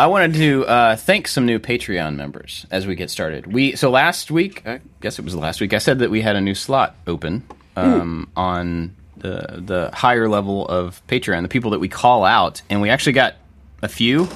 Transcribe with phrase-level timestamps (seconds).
[0.00, 3.46] I wanted to uh, thank some new Patreon members as we get started.
[3.46, 6.36] We so last week, I guess it was last week, I said that we had
[6.36, 7.46] a new slot open
[7.76, 12.80] um, on the the higher level of Patreon, the people that we call out, and
[12.80, 13.34] we actually got
[13.82, 14.26] a few,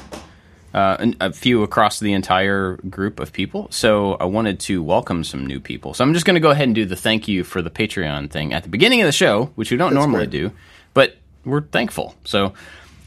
[0.75, 3.67] uh, a few across the entire group of people.
[3.71, 5.95] So I wanted to welcome some new people.
[5.95, 8.31] So I'm just going to go ahead and do the thank you for the Patreon
[8.31, 10.53] thing at the beginning of the show, which we don't normally do,
[10.93, 12.15] but we're thankful.
[12.25, 12.53] So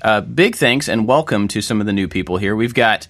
[0.02, 2.56] uh, big thanks and welcome to some of the new people here.
[2.56, 3.08] We've got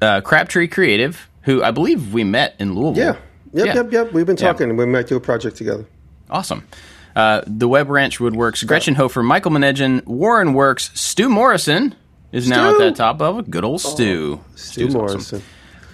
[0.00, 3.02] uh, Crabtree Creative, who I believe we met in Louisville.
[3.04, 3.16] Yeah.
[3.52, 3.74] Yep, Yeah.
[3.74, 4.12] yep, yep.
[4.12, 4.52] We've been Yeah.
[4.52, 4.76] talking.
[4.76, 5.86] We might do a project together.
[6.30, 6.66] Awesome.
[7.14, 11.94] Uh, the Web Ranch Woodworks, Gretchen Hofer, Michael Manejan, Warren Works, Stu Morrison
[12.32, 12.84] is now at Stu!
[12.84, 13.42] that top level.
[13.42, 14.40] Good old Stu.
[14.56, 14.98] Stu Stu's awesome.
[15.00, 15.42] Morrison.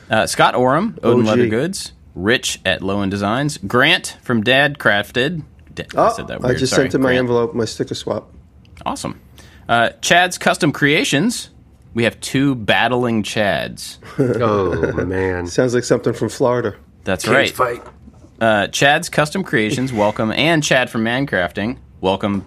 [0.08, 1.26] Uh, Scott Oram, Odin OG.
[1.26, 5.42] Leather Goods, Rich at Lowen Designs, Grant from Dad Crafted.
[5.74, 7.18] Da- I Oh, said that I just Sorry, sent in my Grant.
[7.20, 8.32] envelope my sticker swap.
[8.86, 9.20] Awesome.
[9.70, 11.48] Uh, Chad's Custom Creations.
[11.94, 13.98] We have two battling Chads.
[14.42, 16.74] Oh man, Sounds like something from Florida.
[17.04, 17.50] That's Can't right.
[17.52, 17.82] fight.
[18.40, 22.44] Uh, Chad's Custom Creations, welcome, and Chad from Mancrafting, welcome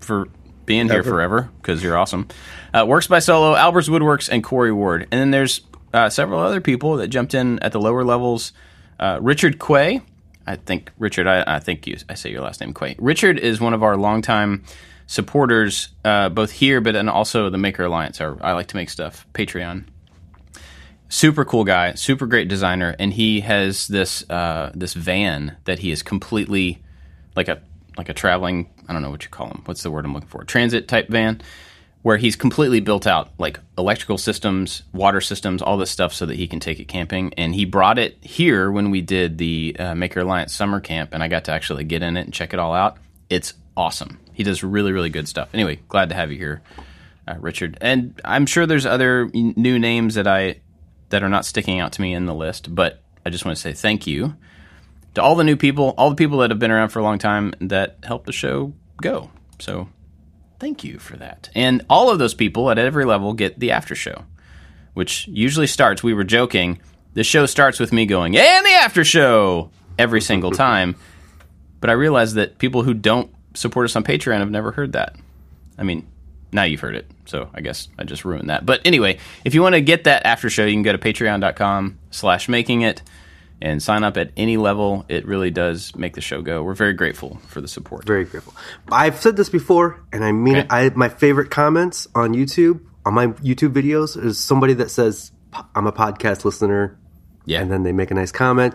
[0.00, 0.26] for
[0.66, 2.26] being here forever because you're awesome.
[2.72, 5.02] Uh, Works by Solo, Albert's Woodworks, and Corey Ward.
[5.12, 5.60] And then there's
[5.92, 8.52] uh, several other people that jumped in at the lower levels.
[8.98, 10.00] Uh, Richard Quay,
[10.44, 12.96] I think Richard, I, I think you, I say your last name Quay.
[12.98, 14.64] Richard is one of our longtime
[15.06, 18.20] supporters, uh, both here but and also the Maker Alliance.
[18.20, 19.84] Our, I like to make stuff Patreon
[21.14, 25.90] super cool guy, super great designer, and he has this uh, this van that he
[25.90, 26.82] is completely
[27.36, 27.62] like a
[27.96, 29.62] like a traveling I don't know what you call him.
[29.64, 30.44] What's the word I'm looking for?
[30.44, 31.40] Transit type van
[32.02, 36.36] where he's completely built out like electrical systems, water systems, all this stuff so that
[36.36, 37.32] he can take it camping.
[37.38, 41.22] And he brought it here when we did the uh, Maker Alliance summer camp, and
[41.22, 42.98] I got to actually get in it and check it all out.
[43.30, 44.18] It's awesome.
[44.32, 45.48] He does really really good stuff.
[45.54, 46.62] Anyway, glad to have you here.
[47.26, 50.60] Uh, Richard, and I'm sure there's other new names that I
[51.08, 53.62] that are not sticking out to me in the list, but I just want to
[53.62, 54.36] say thank you
[55.14, 57.18] to all the new people, all the people that have been around for a long
[57.18, 59.30] time that helped the show go.
[59.58, 59.88] So
[60.58, 61.50] thank you for that.
[61.54, 64.24] And all of those people at every level get the after show,
[64.94, 66.80] which usually starts, we were joking,
[67.14, 70.96] the show starts with me going, and the after show every single time.
[71.80, 75.16] But I realize that people who don't support us on Patreon I've never heard that.
[75.78, 76.06] I mean,
[76.52, 78.64] now you've heard it, so I guess I just ruined that.
[78.64, 81.98] But anyway, if you want to get that after show, you can go to patreon.com
[82.10, 83.02] slash making it
[83.60, 85.04] and sign up at any level.
[85.08, 86.62] It really does make the show go.
[86.62, 88.06] We're very grateful for the support.
[88.06, 88.54] Very grateful.
[88.90, 90.66] I've said this before, and I mean it.
[90.70, 95.32] I my favorite comments on YouTube on my YouTube videos is somebody that says
[95.74, 96.98] I'm a podcast listener,
[97.46, 97.60] Yeah.
[97.62, 98.74] and then they make a nice comment.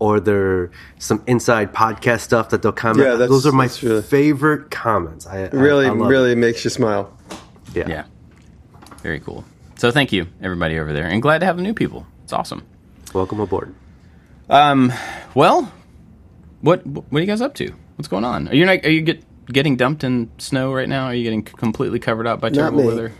[0.00, 3.06] Or they're some inside podcast stuff that they'll comment.
[3.06, 5.26] Yeah, that's- those are my that's really- favorite comments.
[5.26, 7.16] I, I- Really, I love really makes you smile.
[7.74, 7.86] yeah.
[7.88, 8.04] yeah.
[9.02, 9.44] Very cool.
[9.76, 11.06] So thank you, everybody over there.
[11.06, 12.06] And glad to have the new people.
[12.24, 12.62] It's awesome.
[13.14, 13.74] Welcome aboard.
[14.48, 14.92] Um,
[15.34, 15.70] Well,
[16.60, 17.72] what what are you guys up to?
[17.96, 18.48] What's going on?
[18.48, 21.06] Are you not, are you get, getting dumped in snow right now?
[21.06, 23.12] Are you getting completely covered up by terrible weather?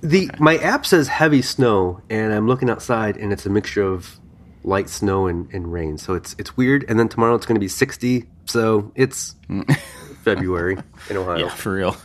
[0.00, 4.18] The my app says heavy snow, and I'm looking outside, and it's a mixture of
[4.64, 5.98] light snow and, and rain.
[5.98, 6.84] So it's it's weird.
[6.88, 8.26] And then tomorrow it's going to be 60.
[8.46, 9.34] So it's
[10.24, 10.76] February
[11.10, 11.46] in Ohio.
[11.46, 11.96] Yeah, for real.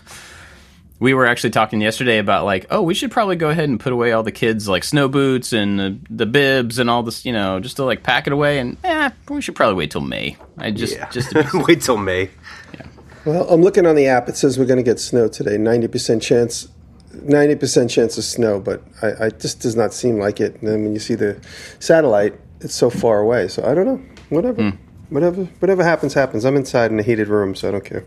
[1.00, 3.92] We were actually talking yesterday about like, oh, we should probably go ahead and put
[3.92, 7.34] away all the kids like snow boots and the, the bibs and all this, you
[7.34, 8.60] know, just to like pack it away.
[8.60, 10.38] And eh, we should probably wait till May.
[10.58, 11.10] I just Yeah.
[11.10, 12.30] just to be, wait till May.
[12.74, 12.86] Yeah.
[13.26, 14.30] Well, I'm looking on the app.
[14.30, 15.58] It says we're going to get snow today.
[15.58, 16.68] Ninety percent chance.
[17.14, 20.56] Ninety percent chance of snow, but I, I just does not seem like it.
[20.60, 21.40] And then when you see the
[21.80, 23.48] satellite, it's so far away.
[23.48, 24.02] So I don't know.
[24.30, 24.78] Whatever, Hmm.
[25.10, 26.44] whatever, whatever happens, happens.
[26.44, 28.04] I'm inside in a heated room, so I don't care.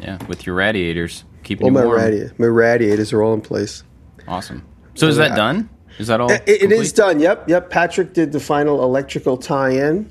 [0.00, 2.00] yeah, with your radiators keeping All you my warm.
[2.00, 3.84] radi- my radiators are all in place.
[4.28, 4.62] Awesome.
[4.94, 5.70] So is that done?
[5.98, 6.30] Is that all?
[6.30, 7.20] It, it is done.
[7.20, 7.70] Yep, yep.
[7.70, 10.10] Patrick did the final electrical tie-in.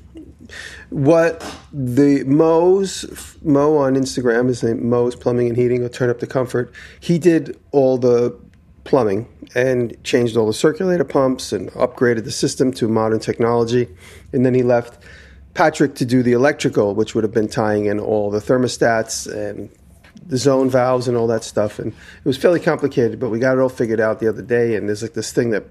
[0.92, 1.42] What
[1.72, 6.26] the Mo's Mo on Instagram, his name Mo's Plumbing and Heating, or Turn Up the
[6.26, 6.70] Comfort.
[7.00, 8.38] He did all the
[8.84, 13.88] plumbing and changed all the circulator pumps and upgraded the system to modern technology.
[14.34, 15.02] And then he left
[15.54, 19.70] Patrick to do the electrical, which would have been tying in all the thermostats and
[20.26, 21.78] the zone valves and all that stuff.
[21.78, 24.76] And it was fairly complicated, but we got it all figured out the other day.
[24.76, 25.64] And there's like this thing that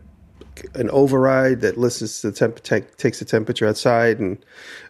[0.73, 4.37] an override that listens to the temp- take, takes the temperature outside, and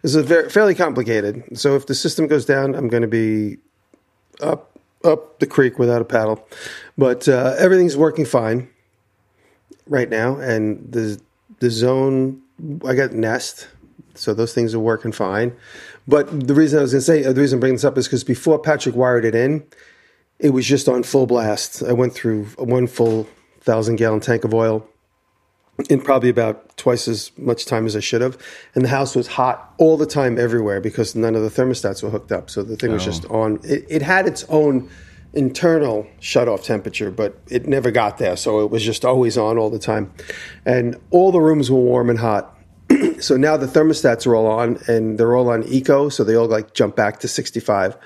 [0.04, 1.44] it's a very, fairly complicated.
[1.58, 3.58] So if the system goes down, I'm going to be
[4.42, 4.68] up
[5.04, 6.48] up the creek without a paddle.
[6.98, 8.70] But uh, everything's working fine
[9.88, 11.20] right now, and the
[11.60, 12.42] the zone
[12.86, 13.68] I got Nest,
[14.14, 15.56] so those things are working fine.
[16.08, 17.98] But the reason I was going to say uh, the reason I'm bringing this up
[17.98, 19.66] is because before Patrick wired it in,
[20.40, 21.84] it was just on full blast.
[21.84, 23.28] I went through one full
[23.62, 24.88] thousand gallon tank of oil
[25.90, 28.38] in probably about twice as much time as I should have.
[28.76, 32.10] And the house was hot all the time everywhere because none of the thermostats were
[32.10, 32.50] hooked up.
[32.50, 33.60] So the thing was just on.
[33.64, 34.90] It, it had its own
[35.34, 38.36] internal shut off temperature, but it never got there.
[38.36, 40.12] So it was just always on all the time.
[40.66, 42.58] And all the rooms were warm and hot.
[43.20, 46.10] so now the thermostats are all on and they're all on eco.
[46.10, 47.98] So they all like jump back to 65.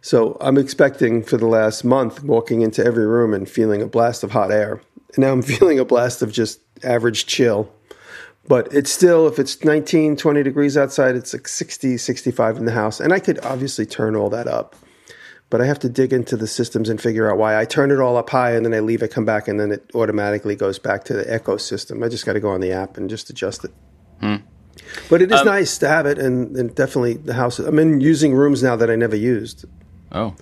[0.00, 4.22] So I'm expecting for the last month walking into every room and feeling a blast
[4.22, 4.80] of hot air.
[5.14, 7.72] And now I'm feeling a blast of just average chill.
[8.46, 12.72] But it's still, if it's 19, 20 degrees outside, it's like 60, 65 in the
[12.72, 12.98] house.
[12.98, 14.74] And I could obviously turn all that up.
[15.50, 18.00] But I have to dig into the systems and figure out why I turn it
[18.00, 20.78] all up high and then I leave it come back and then it automatically goes
[20.78, 22.02] back to the Echo system.
[22.02, 23.70] I just got to go on the app and just adjust it.
[24.20, 24.36] Hmm.
[25.08, 27.58] But it is um, nice to have it, and, and definitely the house.
[27.58, 29.64] I'm in using rooms now that I never used.
[30.12, 30.34] Oh,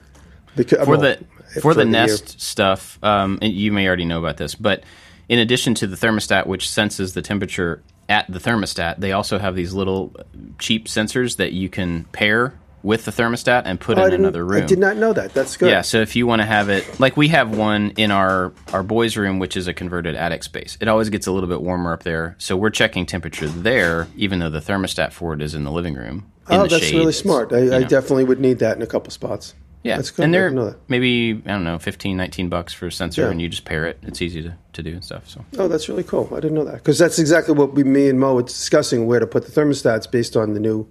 [0.54, 1.24] Because, for well, the
[1.62, 1.90] for the year.
[1.90, 4.82] Nest stuff, um, and you may already know about this, but
[5.28, 9.56] in addition to the thermostat, which senses the temperature at the thermostat, they also have
[9.56, 10.14] these little
[10.58, 14.62] cheap sensors that you can pair with the thermostat and put Oh, in another room.
[14.62, 15.34] I did not know that.
[15.34, 15.70] That's good.
[15.70, 18.84] Yeah, so if you want to have it, like we have one in our our
[18.84, 20.78] boys' room, which is a converted attic space.
[20.80, 24.38] It always gets a little bit warmer up there, so we're checking temperature there, even
[24.38, 26.30] though the thermostat for it is in the living room.
[26.48, 26.94] Oh, the that's shade.
[26.98, 27.52] really smart.
[27.52, 29.54] I, I definitely would need that in a couple spots.
[29.82, 30.24] Yeah, that's good.
[30.24, 30.78] and they're didn't know that.
[30.88, 33.30] maybe I don't know 15, 19 bucks for a sensor, Yeah.
[33.30, 33.98] and you just pair it.
[34.02, 35.28] It's easy to, to do and stuff.
[35.28, 36.28] So Oh, that's really cool.
[36.32, 39.20] I didn't know that because that's exactly what we, me and Mo were discussing where
[39.20, 40.88] to put the thermostats based on the new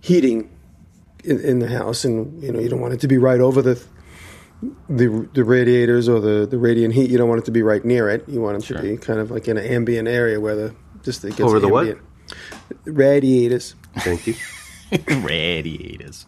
[0.00, 0.48] heating
[1.24, 3.60] in, in the house, and you know you don't want it to be right over
[3.62, 3.82] the
[4.88, 7.10] the the radiators or the the radiant heat.
[7.10, 8.28] You don't want it to be right near it.
[8.28, 8.76] You want it Sure.
[8.76, 11.58] to be kind of like in an ambient area where the just it gets Over
[11.58, 11.86] the what?
[11.88, 12.06] ambient.
[12.84, 13.74] Radiators.
[13.98, 14.34] Thank you.
[15.26, 16.26] radiators.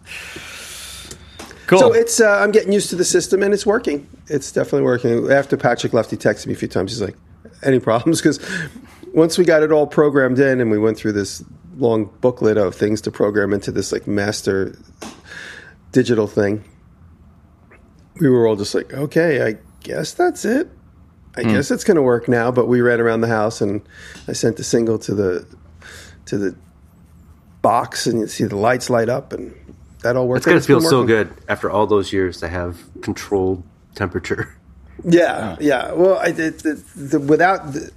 [1.72, 1.80] Cool.
[1.80, 4.06] So it's uh, I'm getting used to the system and it's working.
[4.26, 5.32] It's definitely working.
[5.32, 6.92] After Patrick left, he texted me a few times.
[6.92, 7.16] He's like,
[7.62, 8.40] "Any problems?" Because
[9.14, 11.42] once we got it all programmed in and we went through this
[11.78, 14.76] long booklet of things to program into this like master
[15.92, 16.62] digital thing,
[18.20, 20.68] we were all just like, "Okay, I guess that's it.
[21.38, 23.80] I guess it's going to work now." But we ran around the house and
[24.28, 25.46] I sent the single to the
[26.26, 26.54] to the
[27.62, 29.54] box and you see the lights light up and
[30.02, 30.38] that all worked.
[30.38, 33.62] It's gonna feel so good after all those years to have controlled
[33.94, 34.56] temperature.
[35.04, 35.92] Yeah, yeah.
[35.92, 37.90] Well, I the, the, without the,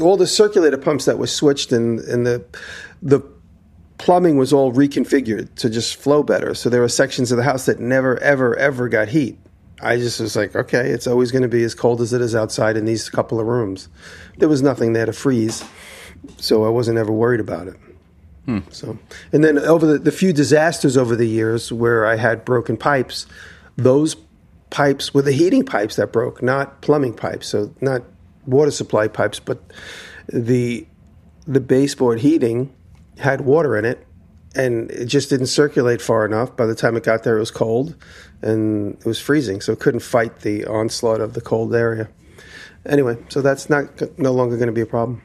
[0.00, 2.42] all the circulator pumps that were switched and and the
[3.02, 3.20] the
[3.98, 6.54] plumbing was all reconfigured to just flow better.
[6.54, 9.38] So there were sections of the house that never ever ever got heat.
[9.80, 12.34] I just was like, okay, it's always going to be as cold as it is
[12.34, 13.88] outside in these couple of rooms.
[14.38, 15.62] There was nothing there to freeze,
[16.38, 17.76] so I wasn't ever worried about it.
[18.70, 18.98] So,
[19.32, 23.26] and then over the, the few disasters over the years where I had broken pipes,
[23.76, 24.16] those
[24.70, 27.48] pipes were the heating pipes that broke, not plumbing pipes.
[27.48, 28.02] So not
[28.46, 29.60] water supply pipes, but
[30.28, 30.86] the
[31.46, 32.74] the baseboard heating
[33.18, 34.06] had water in it,
[34.54, 36.56] and it just didn't circulate far enough.
[36.56, 37.94] By the time it got there, it was cold,
[38.42, 42.08] and it was freezing, so it couldn't fight the onslaught of the cold area.
[42.86, 45.22] Anyway, so that's not no longer going to be a problem.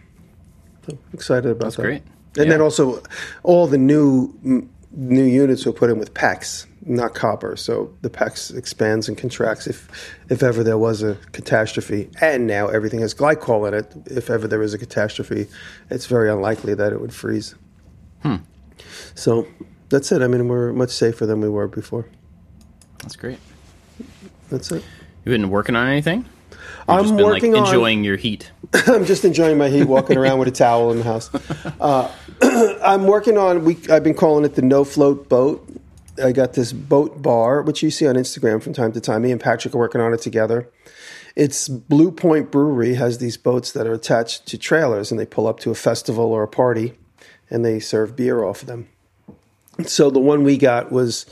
[0.88, 1.82] So excited about That's that.
[1.84, 2.04] great.
[2.38, 2.52] And Yeah.
[2.54, 3.02] then also,
[3.44, 4.34] all the new
[4.96, 7.56] new units were put in with PEX, not copper.
[7.56, 9.88] So the PEX expands and contracts if
[10.30, 12.10] if ever there was a catastrophe.
[12.22, 13.92] And now everything has glycol in it.
[14.06, 15.48] If ever there is a catastrophe,
[15.90, 17.56] it's very unlikely that it would freeze.
[18.22, 18.36] Hmm.
[19.16, 19.48] So
[19.90, 20.22] that's it.
[20.22, 22.06] I mean, we're much safer than we were before.
[23.02, 23.40] That's great.
[24.50, 24.84] That's it.
[25.26, 26.26] You been working on anything?
[26.80, 28.52] You've I'm just been working like on- enjoying your heat.
[28.88, 31.30] I'm just enjoying my heat, walking around with a towel in the house.
[31.80, 32.12] Uh,
[32.84, 33.64] I'm working on.
[33.66, 35.68] We I've been calling it the no float boat.
[36.24, 39.24] I got this boat bar, which you see on Instagram from time to time.
[39.24, 40.70] Me and Patrick are working on it together.
[41.36, 45.48] It's Blue Point Brewery has these boats that are attached to trailers, and they pull
[45.48, 46.94] up to a festival or a party,
[47.50, 48.88] and they serve beer off of them.
[49.86, 51.26] So the one we got was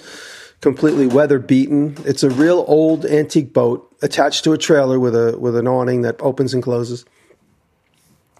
[0.61, 1.95] completely weather beaten.
[2.05, 6.01] It's a real old antique boat attached to a trailer with a with an awning
[6.03, 7.03] that opens and closes.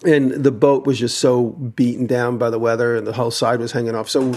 [0.04, 3.60] And the boat was just so beaten down by the weather, and the whole side
[3.60, 4.10] was hanging off.
[4.10, 4.34] So,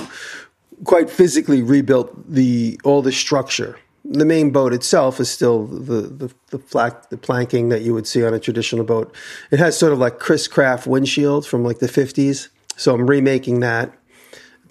[0.85, 3.79] quite physically rebuilt the all the structure.
[4.07, 8.07] The main boat itself is still the the the, flat, the planking that you would
[8.07, 9.15] see on a traditional boat.
[9.51, 12.49] It has sort of like Chris Craft windshield from like the fifties.
[12.77, 13.97] So I'm remaking that.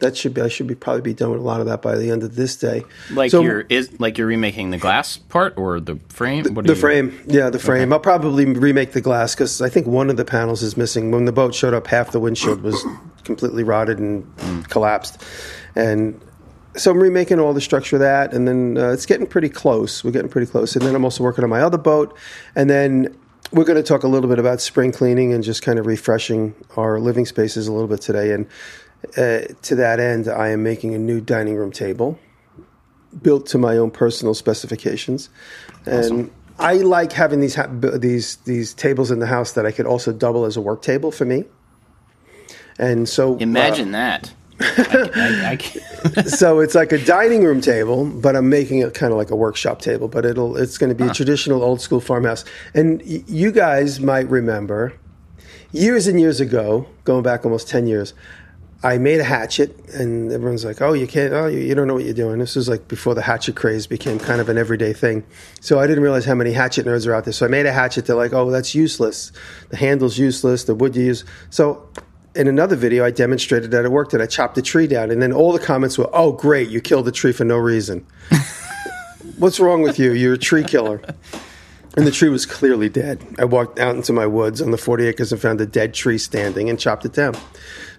[0.03, 1.95] That should be I should be probably be done with a lot of that by
[1.95, 2.83] the end of this day.
[3.11, 6.45] Like So- you're is like you're remaking the glass part or the frame?
[6.53, 7.91] What The you- frame, yeah, the frame.
[7.93, 11.09] I'll probably remake the glass because I think one of the panels is missing.
[11.11, 12.85] When the boat showed up, half the windshield was
[13.23, 14.25] completely rotted and
[14.69, 15.21] collapsed,
[15.75, 16.19] and
[16.75, 20.03] so I'm remaking all the structure of that, and then uh, it's getting pretty close.
[20.03, 22.17] We're getting pretty close, and then I'm also working on my other boat,
[22.55, 23.15] and then
[23.51, 26.55] we're going to talk a little bit about spring cleaning and just kind of refreshing
[26.75, 28.31] our living spaces a little bit today.
[28.31, 28.47] And
[29.17, 32.19] uh, to that end, I am making a new dining room table
[33.21, 35.29] built to my own personal specifications.
[35.85, 39.85] And I like having these ha- these these tables in the house that I could
[39.85, 41.45] also double as a work table for me.
[42.79, 44.33] And so uh, Imagine that.
[44.59, 49.11] I, I, I so it's like a dining room table, but I'm making it kind
[49.11, 50.07] of like a workshop table.
[50.07, 52.45] But it'll it's going to be a traditional old school farmhouse.
[52.73, 54.93] And y- you guys might remember
[55.71, 58.13] years and years ago, going back almost ten years,
[58.83, 61.33] I made a hatchet, and everyone's like, "Oh, you can't!
[61.33, 63.87] Oh, you, you don't know what you're doing." This was like before the hatchet craze
[63.87, 65.23] became kind of an everyday thing.
[65.61, 67.31] So I didn't realize how many hatchet nerds are out there.
[67.31, 68.05] So I made a hatchet.
[68.05, 69.31] They're like, "Oh, that's useless.
[69.69, 70.65] The handle's useless.
[70.65, 71.87] The wood you use." So
[72.35, 75.11] in another video, I demonstrated that it worked, and I chopped the tree down.
[75.11, 76.69] And then all the comments were, "Oh, great!
[76.69, 78.05] You killed the tree for no reason.
[79.37, 80.11] What's wrong with you?
[80.11, 81.01] You're a tree killer."
[81.95, 83.23] And the tree was clearly dead.
[83.37, 86.17] I walked out into my woods on the 40 acres and found a dead tree
[86.17, 87.35] standing and chopped it down.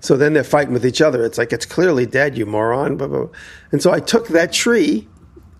[0.00, 1.24] So then they're fighting with each other.
[1.24, 2.96] It's like, it's clearly dead, you moron.
[2.96, 3.28] Blah, blah, blah.
[3.70, 5.06] And so I took that tree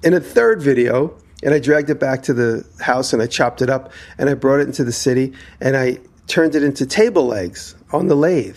[0.02, 3.62] in a third video and I dragged it back to the house and I chopped
[3.62, 7.26] it up and I brought it into the city and I turned it into table
[7.26, 8.56] legs on the lathe.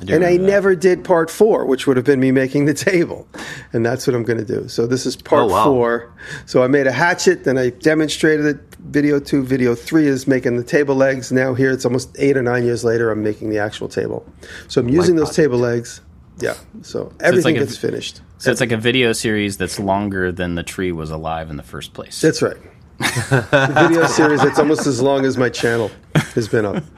[0.00, 0.44] And I that.
[0.44, 3.26] Uh, never did part four, which would have been me making the table.
[3.72, 4.68] And that's what I'm going to do.
[4.68, 5.64] So this is part Oh, wow.
[5.64, 6.12] four.
[6.46, 8.60] So I made a hatchet, then I demonstrated it.
[8.78, 11.30] Video two, video three is making the table legs.
[11.32, 14.24] Now here it's almost eight or nine years later, I'm making the actual table.
[14.68, 16.00] So I'm using those table legs.
[16.38, 16.54] Yeah.
[16.82, 18.20] So everything like a- gets finished.
[18.38, 21.62] so it's like a video series that's longer than the tree was alive in the
[21.64, 22.20] first place.
[22.20, 22.56] That's right.
[23.00, 25.90] video series that's almost as long as my channel
[26.34, 26.82] has been up.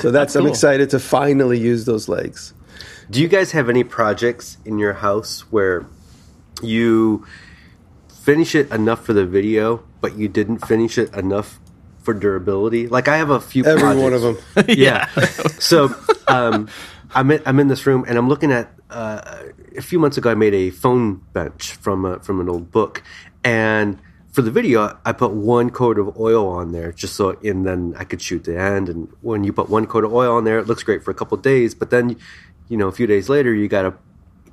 [0.00, 0.50] So that's, I'm cool.
[0.50, 2.54] excited to finally use those legs.
[3.10, 5.86] Do you guys have any projects in your house where
[6.62, 7.26] you
[8.08, 11.60] finish it enough for the video, but you didn't finish it enough
[12.02, 12.88] for durability?
[12.88, 13.64] Like I have a few.
[13.64, 14.02] Every projects.
[14.02, 14.64] one of them.
[14.76, 15.06] yeah.
[15.58, 15.94] so
[16.26, 16.68] um,
[17.14, 19.44] I'm in, I'm in this room and I'm looking at uh,
[19.76, 23.02] a few months ago I made a phone bench from a, from an old book
[23.44, 23.98] and
[24.36, 27.94] for the video I put one coat of oil on there just so and then
[27.96, 28.90] I could shoot the end.
[28.90, 31.14] And when you put one coat of oil on there it looks great for a
[31.14, 32.18] couple of days but then
[32.68, 33.94] you know a few days later you got to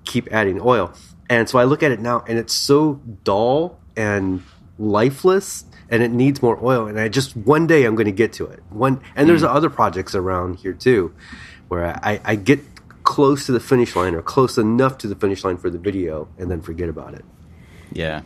[0.06, 0.94] keep adding oil.
[1.30, 4.42] And so I look at it now and it's so dull and
[4.80, 6.88] lifeless and it needs more oil.
[6.88, 8.64] And i just one day i'm going to get to it.
[8.70, 9.48] One and there's hmm.
[9.48, 11.14] other projects around here too
[11.68, 12.62] where I, I get
[13.04, 16.30] close to the finish line or close enough to the finish line for the video
[16.38, 17.26] and then forget about it.
[17.92, 18.22] Yeah.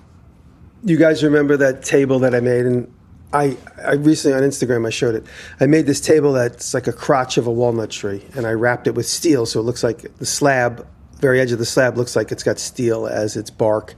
[0.88, 2.94] You guys remember that table that I made and
[3.34, 5.26] I, I recently on Instagram I showed it.
[5.60, 8.88] I made this table that's like a crotch of a walnut tree and I wrapped
[8.88, 10.88] it with steel so it looks like the slab,
[11.20, 13.96] very edge of the slab looks like it's got steel as its bark.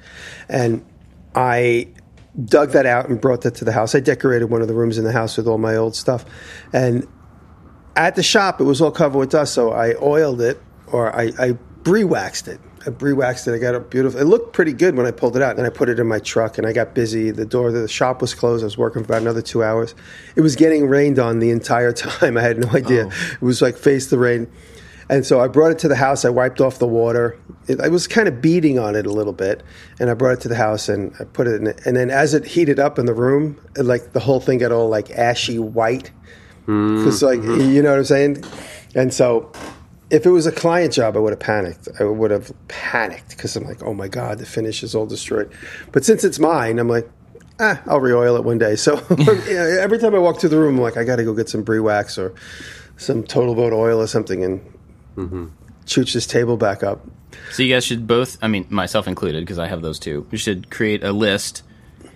[0.50, 0.84] And
[1.36, 1.90] I
[2.44, 3.94] dug that out and brought that to the house.
[3.94, 6.26] I decorated one of the rooms in the house with all my old stuff.
[6.74, 7.08] And
[7.96, 10.60] at the shop, it was all covered with dust, so I oiled it
[10.92, 12.60] or I, I Briwaxed it.
[12.86, 13.54] I Briwaxed it.
[13.54, 14.20] I got it beautiful.
[14.20, 15.56] It looked pretty good when I pulled it out.
[15.56, 17.32] Then I put it in my truck and I got busy.
[17.32, 18.64] The door, the shop was closed.
[18.64, 19.96] I was working for about another two hours.
[20.36, 22.38] It was getting rained on the entire time.
[22.38, 23.08] I had no idea.
[23.12, 23.34] Oh.
[23.34, 24.52] It was like face the rain.
[25.10, 26.24] And so I brought it to the house.
[26.24, 27.38] I wiped off the water.
[27.68, 29.64] It, I was kind of beating on it a little bit,
[30.00, 31.68] and I brought it to the house and I put it in.
[31.68, 31.82] It.
[31.86, 34.72] And then as it heated up in the room, it, like the whole thing got
[34.72, 36.12] all like ashy white
[36.66, 36.98] hmm.
[36.98, 37.60] because like hmm.
[37.60, 38.44] you know what I'm saying.
[38.94, 39.52] And so,
[40.10, 41.88] if it was a client job, I would have panicked.
[42.00, 45.52] I would have panicked because I'm like, oh my god, the finish is all destroyed.
[45.92, 47.10] But since it's mine, I'm like,
[47.60, 48.76] ah, I'll re-oil it one day.
[48.76, 48.96] So
[49.48, 51.50] yeah, every time I walk through the room, I'm like, I got to go get
[51.50, 52.34] some Briwax or
[52.98, 55.52] some Total Boat oil or something and
[55.86, 57.06] chooch this table back up.
[57.52, 60.28] So you guys should both, I mean, myself included, because I have those too.
[60.32, 61.64] You should create a list,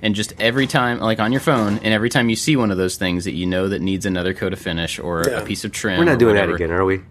[0.01, 2.77] and just every time, like on your phone, and every time you see one of
[2.77, 5.41] those things that you know that needs another coat of finish or Yeah.
[5.41, 7.01] a piece of trim, we're not doing that again are we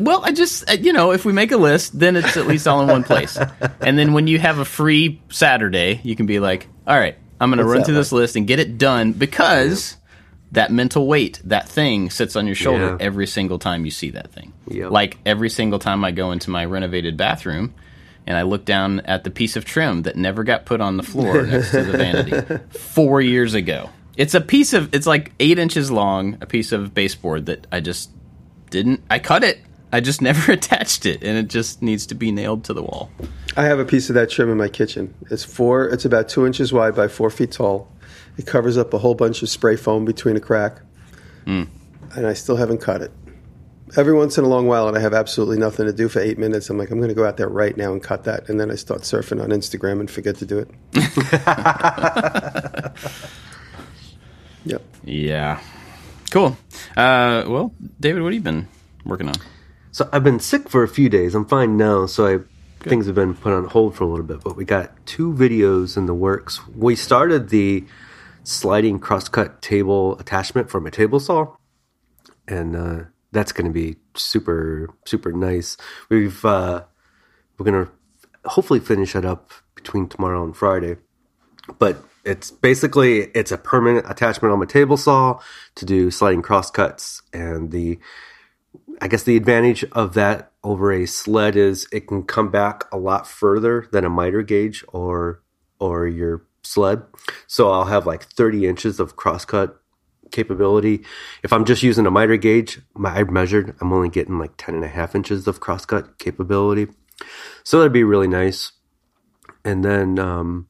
[0.00, 2.66] well, I just, uh, you know, if we make a list, then it's at least
[2.66, 3.38] all in one place.
[3.80, 7.50] And then when you have a free Saturday, you can be like, all right, I'm
[7.50, 9.96] going to run through this list and get it done because
[10.52, 13.04] that mental weight, that thing sits on your shoulder Yeah.
[13.06, 14.52] every single time you see that thing.
[14.68, 14.90] Yep.
[14.90, 17.74] Like every single time I go into my renovated bathroom
[18.26, 21.02] and I look down at the piece of trim that never got put on the
[21.02, 23.90] floor next to the vanity four years ago.
[24.16, 27.80] It's a piece of, it's like eight inches long, a piece of baseboard that I
[27.80, 28.10] just
[28.70, 29.60] didn't I cut it.
[29.92, 33.10] I just never attached it and it just needs to be nailed to the wall.
[33.56, 35.14] I have a piece of that trim in my kitchen.
[35.30, 35.88] It's four.
[35.88, 37.88] It's about two inches wide by four feet tall.
[38.36, 40.80] It covers up a whole bunch of spray foam between a crack,
[41.44, 41.64] hmm.
[42.14, 43.10] and I still haven't cut it.
[43.96, 46.38] Every once in a long while, and I have absolutely nothing to do for eight
[46.38, 46.68] minutes.
[46.68, 48.70] I'm like, I'm going to go out there right now and cut that, and then
[48.70, 50.68] I start surfing on Instagram and forget to do it.
[54.64, 54.82] yep.
[55.04, 55.60] Yeah.
[56.30, 56.56] Cool.
[56.96, 58.68] Uh, well, David, what have you been
[59.04, 59.36] working on?
[59.92, 61.34] So I've been sick for a few days.
[61.34, 62.38] I'm fine now, so I
[62.88, 64.42] things have been put on hold for a little bit.
[64.42, 66.60] But we got two videos in the works.
[66.68, 67.84] We started the
[68.44, 71.56] sliding crosscut table attachment from a table saw,
[72.46, 75.76] and uh, that's going to be super super nice.
[76.08, 76.84] We've uh,
[77.58, 77.92] we're going to
[78.48, 80.96] hopefully finish it up between tomorrow and Friday,
[81.78, 85.40] but it's basically it's a permanent attachment on my table saw
[85.76, 87.98] to do sliding crosscuts and the
[89.00, 92.98] I guess the advantage of that over a sled is it can come back a
[92.98, 95.42] lot further than a miter gauge or
[95.78, 97.02] or your sled.
[97.46, 99.76] So I'll have like 30 inches of crosscut
[100.32, 101.04] capability.
[101.42, 104.74] If I'm just using a miter gauge, my, I've measured, I'm only getting like 10
[104.74, 106.88] and a half inches of crosscut capability.
[107.62, 108.72] So that'd be really nice.
[109.64, 110.68] And then um,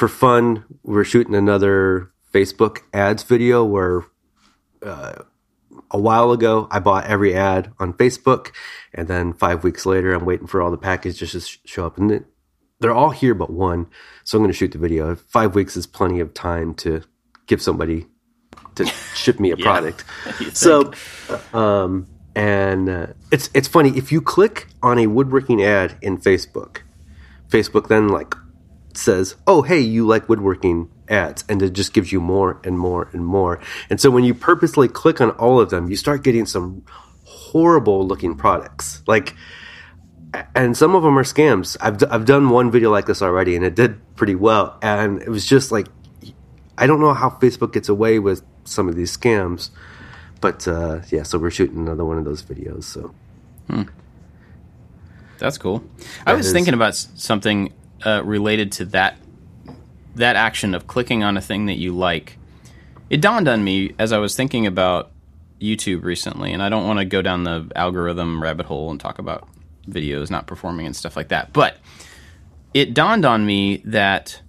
[0.00, 4.06] for fun, we're shooting another Facebook ads video where
[4.82, 5.24] uh,
[5.90, 8.50] a while ago I bought every ad on Facebook,
[8.94, 12.24] and then five weeks later I'm waiting for all the packages to show up, and
[12.78, 13.88] they're all here but one.
[14.24, 15.16] So I'm going to shoot the video.
[15.16, 17.02] Five weeks is plenty of time to
[17.44, 18.06] give somebody
[18.76, 20.06] to ship me a product.
[20.54, 20.94] so,
[21.52, 26.78] um, and uh, it's it's funny if you click on a woodworking ad in Facebook,
[27.50, 28.34] Facebook then like
[29.00, 33.08] says, "Oh, hey, you like woodworking ads," and it just gives you more and more
[33.12, 33.58] and more.
[33.88, 36.84] And so when you purposely click on all of them, you start getting some
[37.24, 39.02] horrible looking products.
[39.06, 39.34] Like,
[40.54, 41.76] and some of them are scams.
[41.80, 44.78] I've d- I've done one video like this already, and it did pretty well.
[44.82, 45.88] And it was just like,
[46.78, 49.70] I don't know how Facebook gets away with some of these scams,
[50.40, 51.24] but uh, yeah.
[51.24, 52.84] So we're shooting another one of those videos.
[52.84, 53.14] So.
[55.38, 55.82] That's cool.
[56.26, 57.72] I was is- thinking about something
[58.04, 59.16] uh, related to that
[60.16, 62.36] that action of clicking on a thing that you like.
[63.08, 65.10] It dawned on me as I was thinking about
[65.60, 69.18] YouTube recently, and I don't want to go down the algorithm rabbit hole and talk
[69.18, 69.48] about
[69.88, 71.52] videos not performing and stuff like that.
[71.52, 71.76] But
[72.74, 74.40] it dawned on me that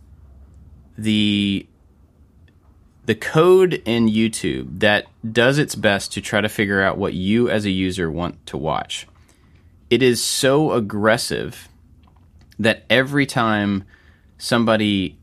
[0.98, 1.68] the
[3.06, 7.50] the code in YouTube that does its best to try to figure out what you
[7.50, 9.08] as a user want to watch
[9.92, 11.68] it is so aggressive
[12.62, 13.84] that every time
[14.38, 15.18] somebody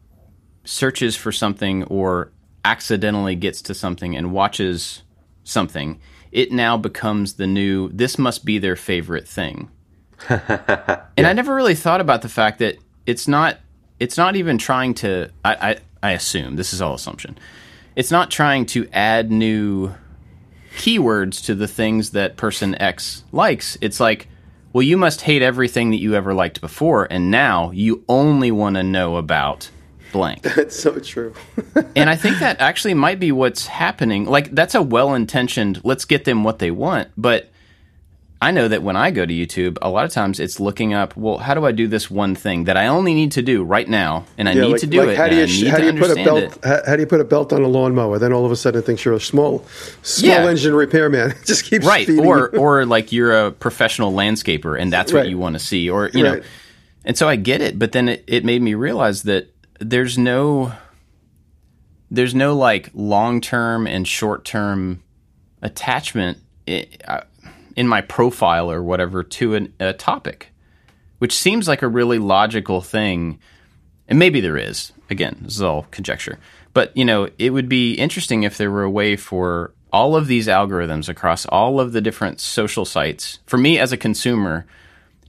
[0.64, 2.32] searches for something or
[2.64, 5.02] accidentally gets to something and watches
[5.44, 6.00] something,
[6.32, 9.70] it now becomes the new, this must be their favorite thing.
[10.28, 13.58] and I never really thought about the fact that it's not,
[14.00, 17.38] it's not even trying to, I, I, I assume, this is all assumption,
[17.94, 19.94] it's not trying to add new
[20.76, 23.78] keywords to the things that person X likes.
[23.80, 24.28] It's like,
[24.78, 28.76] well, you must hate everything that you ever liked before, and now you only want
[28.76, 29.68] to know about
[30.12, 30.42] blank.
[30.54, 31.34] That's so true.
[31.96, 34.24] and I think that actually might be what's happening.
[34.24, 37.08] Like, that's a well intentioned, let's get them what they want.
[37.16, 37.50] But
[38.40, 41.16] I know that when I go to YouTube, a lot of times it's looking up,
[41.16, 43.88] well, how do I do this one thing that I only need to do right
[43.88, 45.78] now, and I need like, to do like it, How do you I sh- how
[45.78, 46.58] do you put a belt?
[46.62, 48.20] How, how do you put a belt on a lawnmower?
[48.20, 49.66] Then all of a sudden it thinks you're a small,
[50.02, 50.46] small Yeah.
[50.48, 51.30] engine repairman.
[51.40, 52.60] It just keeps right or you.
[52.60, 55.30] or like you're a professional landscaper and that's what Right.
[55.30, 56.42] you want to see or you know Right.
[57.04, 60.72] and so i get it but then it, it made me realize that there's no
[62.10, 65.02] there's no like long-term and short-term
[65.60, 67.20] attachment i- uh,
[67.78, 70.52] in my profile or whatever to an, a topic
[71.18, 73.38] which seems like a really logical thing.
[74.06, 74.92] And maybe there is.
[75.10, 76.38] Again this is all conjecture.
[76.74, 80.26] But you know it would be interesting if there were a way for all of
[80.26, 84.66] these algorithms across all of the different social sites for me as a consumer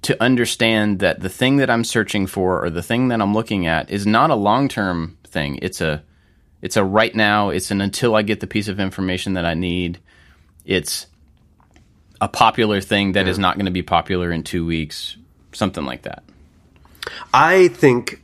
[0.02, 3.68] to understand that the thing that i'm searching for or the thing that i'm looking
[3.68, 5.60] at is not a long-term thing.
[5.62, 6.04] It's a
[6.62, 7.50] it's a right now.
[7.50, 10.00] It's an until i get the piece of information that i need.
[10.66, 11.08] It's
[12.22, 15.18] a popular thing that is not going to be popular in two weeks
[15.54, 16.24] something like that
[17.34, 18.22] I think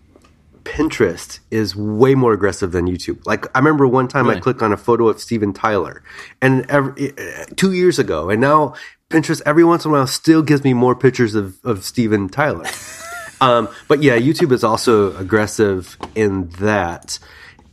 [0.65, 3.25] Pinterest is way more aggressive than YouTube.
[3.25, 6.03] Like I remember one time I clicked on a photo of Steven Tyler,
[6.41, 7.13] and every,
[7.55, 8.73] two years ago, and now
[9.09, 12.65] Pinterest every once in a while still gives me more pictures of of Steven Tyler.
[13.41, 17.19] um, but yeah, YouTube is also aggressive in that,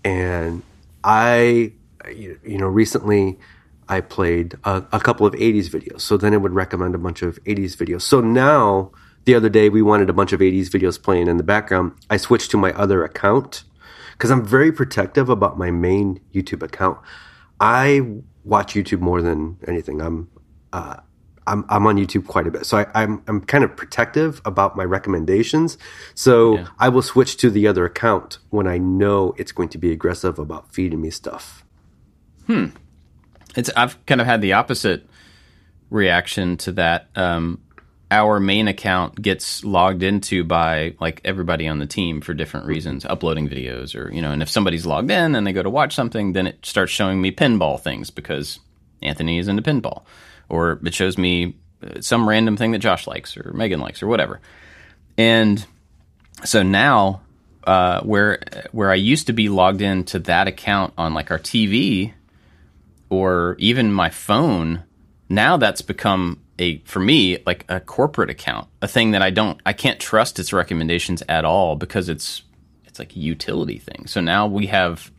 [0.04, 0.62] and
[1.02, 1.72] I,
[2.10, 3.38] you know, recently.
[3.88, 6.00] I played a, a couple of 80s videos.
[6.00, 8.02] So then it would recommend a bunch of 80s videos.
[8.02, 8.92] So now,
[9.24, 11.92] the other day, we wanted a bunch of 80s videos playing in the background.
[12.10, 13.64] I switched to my other account
[14.12, 16.98] because I'm very protective about my main YouTube account.
[17.60, 18.00] I
[18.44, 20.00] watch YouTube more than anything.
[20.00, 20.28] I'm,
[20.72, 20.96] uh,
[21.46, 22.66] I'm, I'm on YouTube quite a bit.
[22.66, 25.76] So I, I'm, I'm kind of protective about my recommendations.
[26.14, 29.92] So I will switch to the other account when I know it's going to be
[29.92, 31.64] aggressive about feeding me stuff.
[33.56, 35.06] It's I've kind of had the opposite
[35.90, 37.08] reaction to that.
[37.14, 37.60] Um,
[38.10, 43.06] our main account gets logged into by like everybody on the team for different reasons,
[43.06, 45.94] uploading videos or you know, and if somebody's logged in and they go to watch
[45.94, 48.60] something, then it starts showing me pinball things because
[49.00, 50.04] Anthony is into pinball,
[50.50, 54.06] or it shows me uh, some random thing that Josh likes or Megan likes or
[54.06, 54.40] whatever.
[55.16, 55.64] And
[56.44, 57.22] so now,
[57.64, 58.40] uh, where
[58.72, 62.12] where I used to be logged into that account on like our TV
[63.12, 64.82] or even my phone,
[65.28, 69.60] now that's become a for me like a corporate account, a thing that I don't
[69.66, 72.42] I can't trust its recommendations at all because it's
[72.86, 74.06] it's like a utility thing.
[74.06, 75.10] So now we have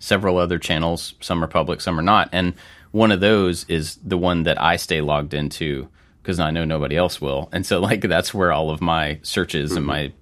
[0.00, 2.52] several other channels, some are public, some are not, and
[2.90, 5.88] one of those is the one that I stay logged into
[6.22, 7.48] because I know nobody else will.
[7.52, 9.78] And so like that's where all of my searches mm-hmm.
[9.78, 10.12] and my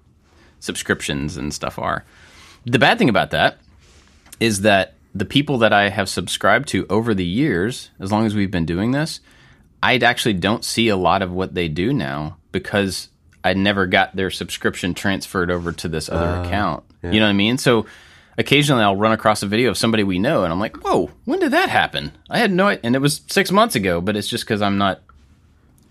[0.61, 2.05] subscriptions and stuff are.
[2.65, 3.57] The bad thing about that
[4.39, 8.35] is that the people that I have subscribed to over the years, as long as
[8.35, 9.21] we've been doing this,
[9.81, 13.09] I actually don't see a lot of what they do now because
[13.43, 16.83] I never got their subscription transferred over to this other uh, account.
[17.01, 17.11] Yeah.
[17.11, 17.57] You know what I mean?
[17.57, 17.85] So
[18.37, 21.39] occasionally I'll run across a video of somebody we know and I'm like, whoa, when
[21.39, 22.11] did that happen?
[22.29, 25.01] I had no and it was six months ago, but it's just because I'm not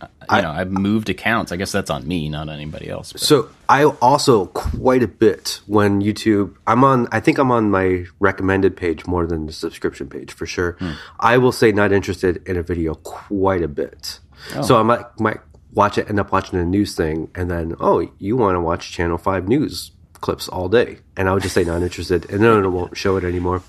[0.02, 1.52] you I, know, I've moved accounts.
[1.52, 3.12] I guess that's on me, not anybody else.
[3.12, 3.20] But.
[3.20, 6.56] So I also quite a bit when YouTube.
[6.66, 7.08] I'm on.
[7.10, 10.76] I think I'm on my recommended page more than the subscription page for sure.
[10.78, 10.92] Hmm.
[11.18, 14.20] I will say not interested in a video quite a bit.
[14.54, 14.62] Oh.
[14.62, 15.40] So I might might
[15.72, 18.92] watch it, end up watching a news thing, and then oh, you want to watch
[18.92, 22.64] Channel Five news clips all day, and I would just say not interested, and then
[22.64, 23.62] it won't show it anymore.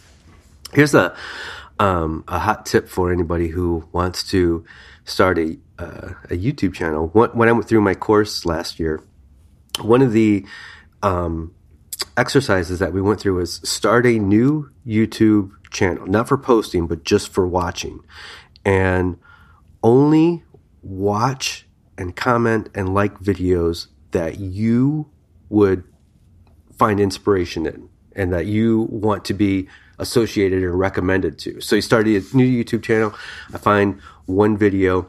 [0.73, 1.15] Here's a
[1.79, 4.65] um, a hot tip for anybody who wants to
[5.05, 7.07] start a uh, a YouTube channel.
[7.07, 9.01] When I went through my course last year,
[9.81, 10.45] one of the
[11.01, 11.53] um,
[12.17, 17.03] exercises that we went through was start a new YouTube channel, not for posting, but
[17.03, 18.01] just for watching,
[18.65, 19.17] and
[19.81, 20.43] only
[20.81, 21.65] watch
[21.97, 25.09] and comment and like videos that you
[25.49, 25.83] would
[26.77, 29.67] find inspiration in and that you want to be
[29.99, 31.59] associated and recommended to.
[31.61, 33.13] So you started a new YouTube channel.
[33.53, 35.07] I find one video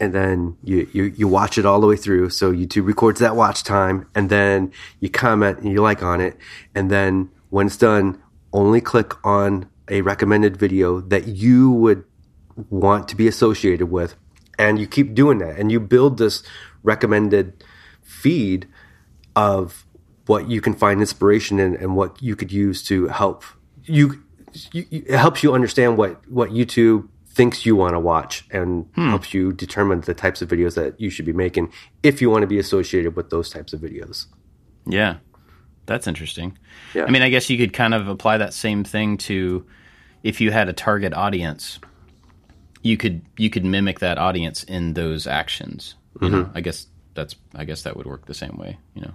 [0.00, 2.30] and then you, you, you watch it all the way through.
[2.30, 6.36] So YouTube records that watch time and then you comment and you like on it.
[6.74, 8.20] And then when it's done,
[8.52, 12.04] only click on a recommended video that you would
[12.70, 14.14] want to be associated with.
[14.58, 16.42] And you keep doing that and you build this
[16.82, 17.62] recommended
[18.02, 18.66] feed
[19.36, 19.84] of
[20.26, 23.44] what you can find inspiration in and what you could use to help
[23.84, 24.22] you,
[24.72, 27.08] you it helps you understand what, what YouTube
[27.40, 29.08] thinks you want to watch and hmm.
[29.08, 31.72] helps you determine the types of videos that you should be making
[32.02, 34.26] if you want to be associated with those types of videos.
[34.84, 35.16] Yeah.
[35.86, 36.58] That's interesting.
[36.92, 37.04] Yeah.
[37.04, 39.64] I mean, I guess you could kind of apply that same thing to
[40.22, 41.80] if you had a target audience,
[42.82, 45.94] you could you could mimic that audience in those actions.
[46.20, 46.40] You mm-hmm.
[46.40, 49.14] know, I guess that's I guess that would work the same way, you know.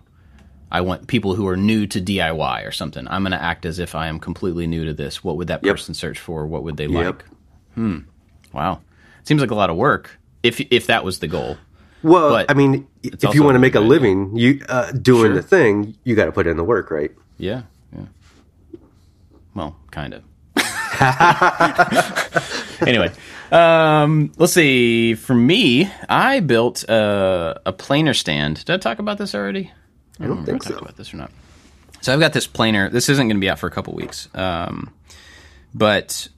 [0.71, 3.07] I want people who are new to DIY or something.
[3.07, 5.23] I'm going to act as if I am completely new to this.
[5.23, 6.47] What would that person search for?
[6.47, 7.05] What would they yep.
[7.05, 7.25] like?
[7.75, 7.99] Hmm.
[8.55, 8.81] Wow.
[9.25, 11.57] Seems like a lot of work if if that was the goal.
[12.01, 15.35] Well, but I mean, if you want to make a living, you uh, doing sure.
[15.35, 17.11] the thing, you got to put in the work, right?
[17.37, 17.63] Yeah.
[17.91, 18.05] Yeah.
[19.55, 20.23] Well, kind of.
[22.87, 23.11] anyway,
[23.51, 25.15] um, let's see.
[25.15, 28.63] For me, I built a, a planer stand.
[28.65, 29.71] Did I talk about this already?
[30.19, 30.77] I don't, I don't think so.
[30.77, 31.31] About this or not?
[32.01, 32.89] So I've got this planer.
[32.89, 34.93] This isn't going to be out for a couple weeks, um,
[35.73, 36.29] but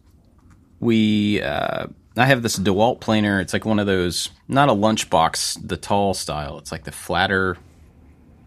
[0.79, 3.39] we uh, I have this DeWalt planer.
[3.39, 6.57] It's like one of those, not a lunchbox, the tall style.
[6.57, 7.57] It's like the flatter.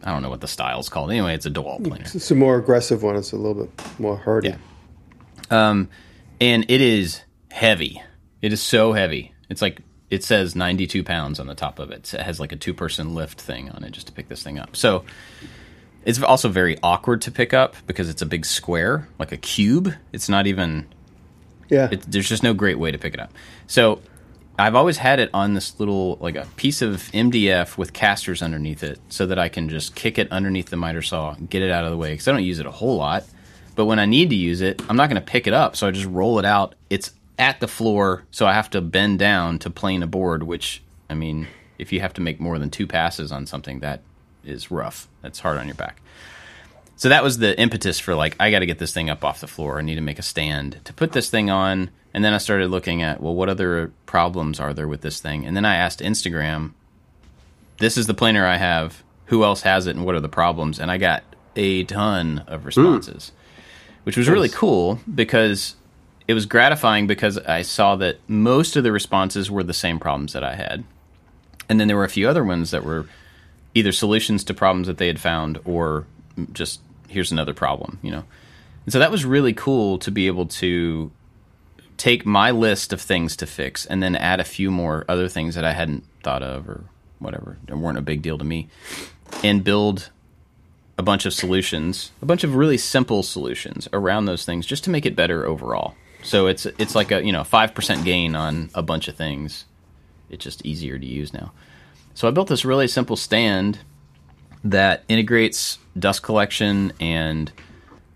[0.02, 1.10] I don't know what the style's called.
[1.10, 2.04] Anyway, it's a DeWalt planer.
[2.12, 3.16] It's a more aggressive one.
[3.16, 4.50] It's a little bit more hardy.
[4.50, 4.56] Yeah.
[5.50, 5.88] Um,
[6.40, 8.02] and it is heavy.
[8.42, 9.34] It is so heavy.
[9.48, 12.12] It's like it says 92 pounds on the top of it.
[12.12, 14.58] It has like a two person lift thing on it just to pick this thing
[14.58, 14.74] up.
[14.74, 15.04] So
[16.04, 19.94] it's also very awkward to pick up because it's a big square, like a cube.
[20.12, 20.86] It's not even
[21.70, 21.88] yeah.
[21.92, 23.32] It, there's just no great way to pick it up.
[23.70, 24.02] So
[24.58, 28.82] I've always had it on this little, like a piece of MDF with casters underneath
[28.82, 31.84] it so that I can just kick it underneath the miter saw, get it out
[31.84, 32.10] of the way.
[32.10, 33.22] Because I don't use it a whole lot.
[33.76, 35.76] But when I need to use it, I'm not going to pick it up.
[35.76, 36.74] So I just roll it out.
[36.90, 40.82] It's at the floor, so I have to bend down to plane a board, which,
[41.08, 41.46] I mean,
[41.78, 44.02] if you have to make more than two passes on something, that
[44.44, 45.06] is rough.
[45.22, 46.02] That's hard on your back.
[46.96, 49.40] So that was the impetus for like I got to get this thing up off
[49.40, 49.78] the floor.
[49.78, 51.90] I need to make a stand to put this thing on.
[52.12, 55.46] And then I started looking at well, what other problems are there with this thing?
[55.46, 56.72] And then I asked Instagram,
[57.78, 59.02] "This is the planer I have.
[59.26, 61.22] Who else has it, and what are the problems?" And I got
[61.56, 64.04] a ton of responses, mm.
[64.04, 65.76] which was really cool because
[66.26, 70.32] it was gratifying because I saw that most of the responses were the same problems
[70.32, 70.84] that I had,
[71.68, 73.06] and then there were a few other ones that were
[73.74, 76.06] either solutions to problems that they had found or
[76.52, 78.24] just here's another problem, you know.
[78.86, 81.10] And so that was really cool to be able to
[82.00, 85.54] take my list of things to fix and then add a few more other things
[85.54, 86.84] that I hadn't thought of or
[87.18, 88.68] whatever, that weren't a big deal to me,
[89.44, 90.08] and build
[90.96, 94.90] a bunch of solutions, a bunch of really simple solutions around those things just to
[94.90, 95.94] make it better overall.
[96.22, 99.66] So it's it's like a, you know, 5% gain on a bunch of things.
[100.30, 101.52] It's just easier to use now.
[102.14, 103.80] So I built this really simple stand
[104.64, 107.52] that integrates dust collection and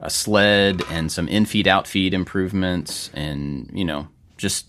[0.04, 4.66] a sled and some in-feed out-feed improvements and you know just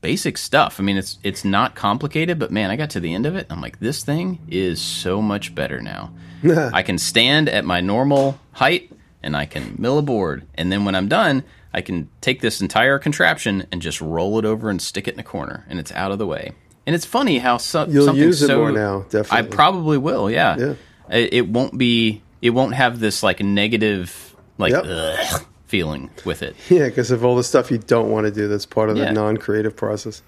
[0.00, 0.80] basic stuff.
[0.80, 3.46] I mean it's it's not complicated, but man, I got to the end of it.
[3.50, 6.12] I'm like this thing is so much better now.
[6.72, 8.90] I can stand at my normal height
[9.22, 12.62] and I can mill a board and then when I'm done, I can take this
[12.62, 15.92] entire contraption and just roll it over and stick it in a corner and it's
[15.92, 16.52] out of the way.
[16.86, 19.38] And it's funny how so, You'll something use it so more now, definitely.
[19.38, 20.30] I probably will.
[20.30, 20.56] Yeah.
[20.56, 20.74] Yeah.
[21.10, 22.22] It, it won't be.
[22.40, 24.84] It won't have this like negative like Yep.
[24.86, 26.56] ugh, feeling with it.
[26.70, 29.06] Yeah, because of all the stuff you don't want to do that's part of Yeah.
[29.06, 30.22] the non-creative process.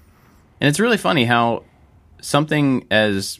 [0.61, 1.63] And it's really funny how
[2.21, 3.39] something as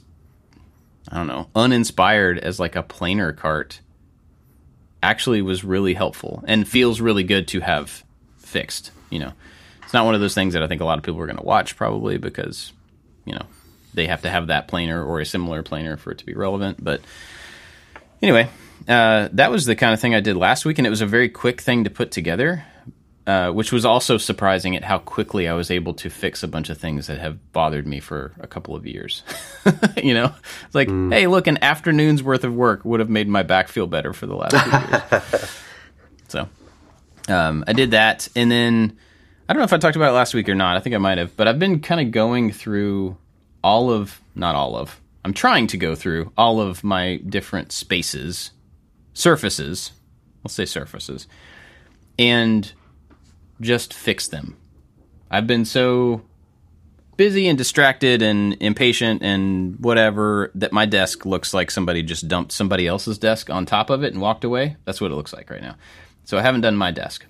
[1.12, 3.82] I don't know uninspired as like a planer cart
[5.02, 8.04] actually was really helpful and feels really good to have
[8.38, 8.92] fixed.
[9.10, 9.32] You know,
[9.84, 11.38] it's not one of those things that I think a lot of people are going
[11.38, 12.72] to watch probably because
[13.26, 13.46] you know
[13.94, 16.82] they have to have that planer or a similar planer for it to be relevant.
[16.84, 17.02] But
[18.22, 18.50] anyway,
[18.90, 21.06] uh, that was the kind of thing I did last week, and it was a
[21.06, 22.66] very quick thing to put together.
[23.28, 26.72] Uh, which was also surprising at how quickly I was able to fix a bunch
[26.72, 29.22] of things that have bothered me for a couple of years.
[30.04, 30.34] you know,
[30.66, 33.86] it's like, hey, look, an afternoon's worth of work would have made my back feel
[33.86, 35.50] better for the last few years.
[36.28, 36.50] so
[37.28, 38.98] um, I did that, and then
[39.48, 40.78] I don't know if I talked about it last week or not.
[40.78, 43.16] I think I might have, but I've been kind of going through
[43.64, 48.52] all of, not all of, I'm trying to go through all of my different spaces,
[49.20, 49.92] surfaces.
[50.44, 51.28] Let's say surfaces,
[52.18, 52.72] and
[53.60, 54.56] just fix them.
[55.30, 56.22] I've been so
[57.18, 62.54] busy and distracted and impatient and whatever that my desk looks like somebody just dumped
[62.54, 64.78] somebody else's desk on top of it and walked away.
[64.86, 65.76] That's what it looks like right now.
[66.24, 67.26] So I haven't done my desk.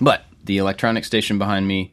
[0.00, 1.92] But the electronic station behind me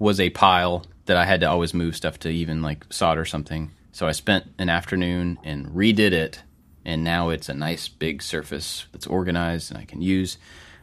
[0.00, 3.70] was a pile that I had to always move stuff to even like solder something.
[3.92, 6.42] So I spent an afternoon and redid it
[6.84, 10.38] and now it's a nice big surface that's organized and I can use.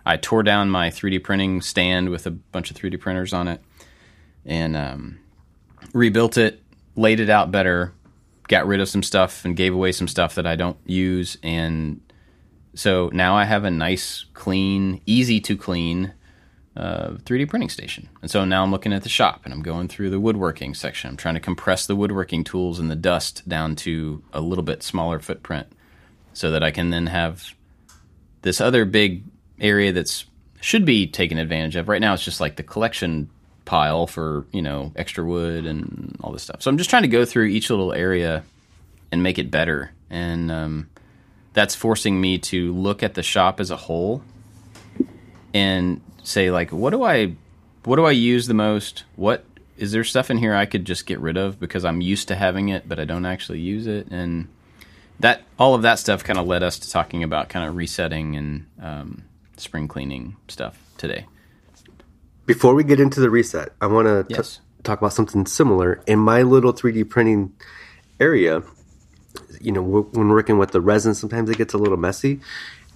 [0.06, 3.62] I tore down my 3D printing stand with a bunch of 3D printers on it
[4.46, 5.20] and um,
[5.94, 6.62] rebuilt it,
[6.96, 7.94] laid it out better,
[8.48, 11.38] got rid of some stuff and gave away some stuff that I don't use.
[11.44, 12.02] And
[12.74, 16.14] so now I have a nice, clean, easy to clean
[16.76, 18.10] uh, 3D printing station.
[18.24, 21.12] And so now I'm looking at the shop and I'm going through the woodworking section.
[21.12, 24.82] I'm trying to compress the woodworking tools and the dust down to a little bit
[24.82, 25.68] smaller footprint
[26.34, 27.54] so that I can then have
[28.42, 29.24] this other big
[29.60, 30.26] area that's
[30.62, 31.90] should be taken advantage of.
[31.90, 33.30] Right now it's just like the collection
[33.66, 36.62] pile for, you know, extra wood and all this stuff.
[36.62, 38.44] So I'm just trying to go through each little area
[39.12, 39.92] and make it better.
[40.10, 40.90] And um,
[41.54, 44.24] that's forcing me to look at the shop as a whole
[45.54, 47.36] and say like what do I
[47.84, 49.04] what do I use the most?
[49.16, 49.44] What
[49.78, 52.36] is there stuff in here I could just get rid of because I'm used to
[52.36, 54.48] having it but I don't actually use it and
[55.22, 58.36] that all of that stuff kind of led us to talking about kind of resetting
[58.36, 59.24] and um,
[59.58, 61.26] spring cleaning stuff today.
[62.46, 64.60] Before we get into the reset, I want to Yes.
[64.84, 66.02] talk about something similar.
[66.08, 67.54] In my little 3D printing
[68.20, 68.64] area,
[69.62, 72.40] you know, when working with the resin, sometimes it gets a little messy.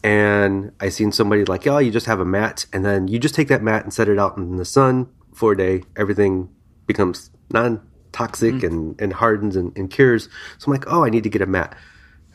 [0.03, 3.33] And I seen somebody like, oh, you just have a mat, and then you just
[3.33, 5.83] take that mat and set it out in the sun for a day.
[5.95, 6.49] Everything
[6.85, 10.29] becomes non toxic and, and hardens and, and cures.
[10.57, 11.75] So I'm like, oh, I need to get a mat.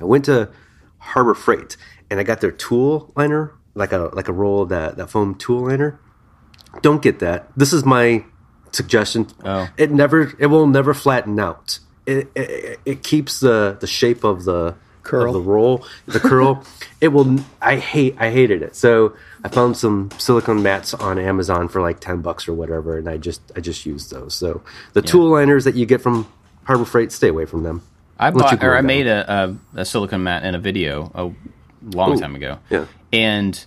[0.01, 0.51] I went to
[0.99, 1.77] Harbor Freight
[2.11, 5.35] and I got their tool liner, like a like a roll of that, that foam
[5.35, 6.01] tool liner.
[6.83, 7.49] Don't get that.
[7.57, 8.25] This is my
[8.73, 9.27] suggestion.
[9.45, 9.69] Oh.
[9.77, 11.79] It never it will never flatten out.
[12.07, 15.29] It, it, it keeps the, the shape of the Curl.
[15.29, 16.65] of the roll, the curl.
[17.01, 17.39] it will.
[17.61, 18.17] I hate.
[18.19, 18.77] I hated it.
[18.77, 23.09] So I found some silicone mats on Amazon for like ten bucks or whatever, and
[23.09, 24.35] I just I just used those.
[24.35, 26.31] So the tool liners that you get from
[26.65, 27.83] Harbor Freight, stay away from them.
[28.21, 31.33] I bought or I made a, a, a silicone mat in a video a
[31.95, 32.21] long Ooh.
[32.21, 32.59] time ago.
[32.69, 32.85] Yeah.
[33.13, 33.65] And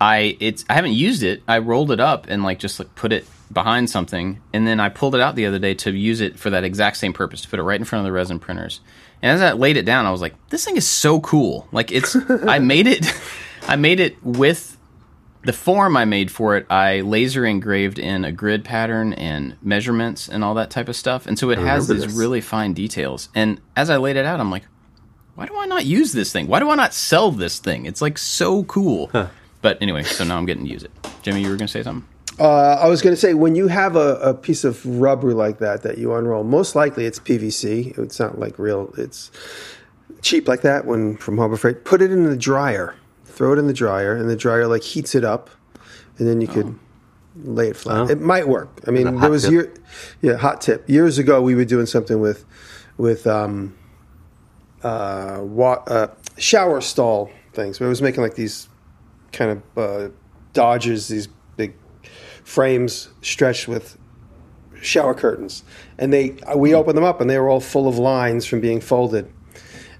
[0.00, 1.42] I it's I haven't used it.
[1.46, 4.88] I rolled it up and like just like put it behind something and then I
[4.88, 7.48] pulled it out the other day to use it for that exact same purpose, to
[7.48, 8.80] put it right in front of the resin printers.
[9.22, 11.68] And as I laid it down, I was like, this thing is so cool.
[11.70, 13.06] Like it's I made it
[13.68, 14.76] I made it with
[15.42, 20.28] the form I made for it, I laser engraved in a grid pattern and measurements
[20.28, 21.26] and all that type of stuff.
[21.26, 22.12] And so it has these this.
[22.12, 23.30] really fine details.
[23.34, 24.64] And as I laid it out, I'm like,
[25.34, 26.46] why do I not use this thing?
[26.46, 27.86] Why do I not sell this thing?
[27.86, 29.10] It's like so cool.
[29.62, 30.90] But anyway, so now I'm getting to use it.
[31.22, 32.06] Jimmy, you were going to say something?
[32.38, 35.58] Uh, I was going to say, when you have a, a piece of rubber like
[35.58, 37.98] that that you unroll, most likely it's PVC.
[37.98, 38.94] It's not like real.
[38.96, 39.30] It's
[40.22, 40.86] cheap like that.
[40.86, 42.94] When from Harbor Freight, put it in the dryer.
[43.30, 45.50] Throw it in the dryer, and the dryer like heats it up,
[46.18, 46.78] and then you could
[47.36, 47.98] lay it flat.
[47.98, 48.08] Oh.
[48.08, 48.80] It might work.
[48.86, 49.52] I mean, there was tip.
[49.52, 49.74] year,
[50.20, 50.88] yeah, hot tip.
[50.88, 52.44] Years ago, we were doing something with
[52.96, 53.76] with um,
[54.82, 57.80] uh, wa- uh, shower stall things.
[57.80, 58.68] We was making like these
[59.32, 60.12] kind of uh,
[60.52, 61.74] dodges, these big
[62.44, 63.96] frames stretched with
[64.82, 65.62] shower curtains,
[65.98, 68.80] and they we opened them up and they were all full of lines from being
[68.80, 69.30] folded,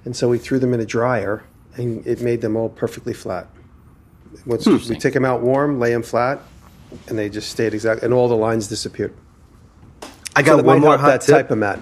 [0.05, 1.45] and so we threw them in a dryer
[1.77, 3.47] and it made them all perfectly flat.
[4.47, 6.41] Once we take them out warm, lay them flat,
[7.09, 9.15] and they just stayed exact, and all the lines disappeared.
[10.37, 11.35] I got that one more hot tip.
[11.35, 11.81] type of mat.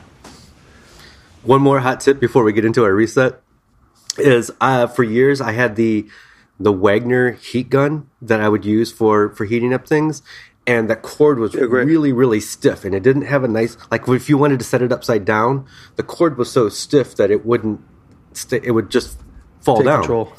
[1.43, 3.41] One more hot tip before we get into our reset
[4.19, 6.09] is uh, for years I had the
[6.61, 10.23] the Wagner heat gun that I would use for for heating up things,
[10.67, 14.29] and that cord was really really stiff, and it didn't have a nice like if
[14.29, 17.81] you wanted to set it upside down, the cord was so stiff that it wouldn't
[18.33, 19.19] sta it would just
[19.69, 19.99] fall Take down.
[20.01, 20.33] control.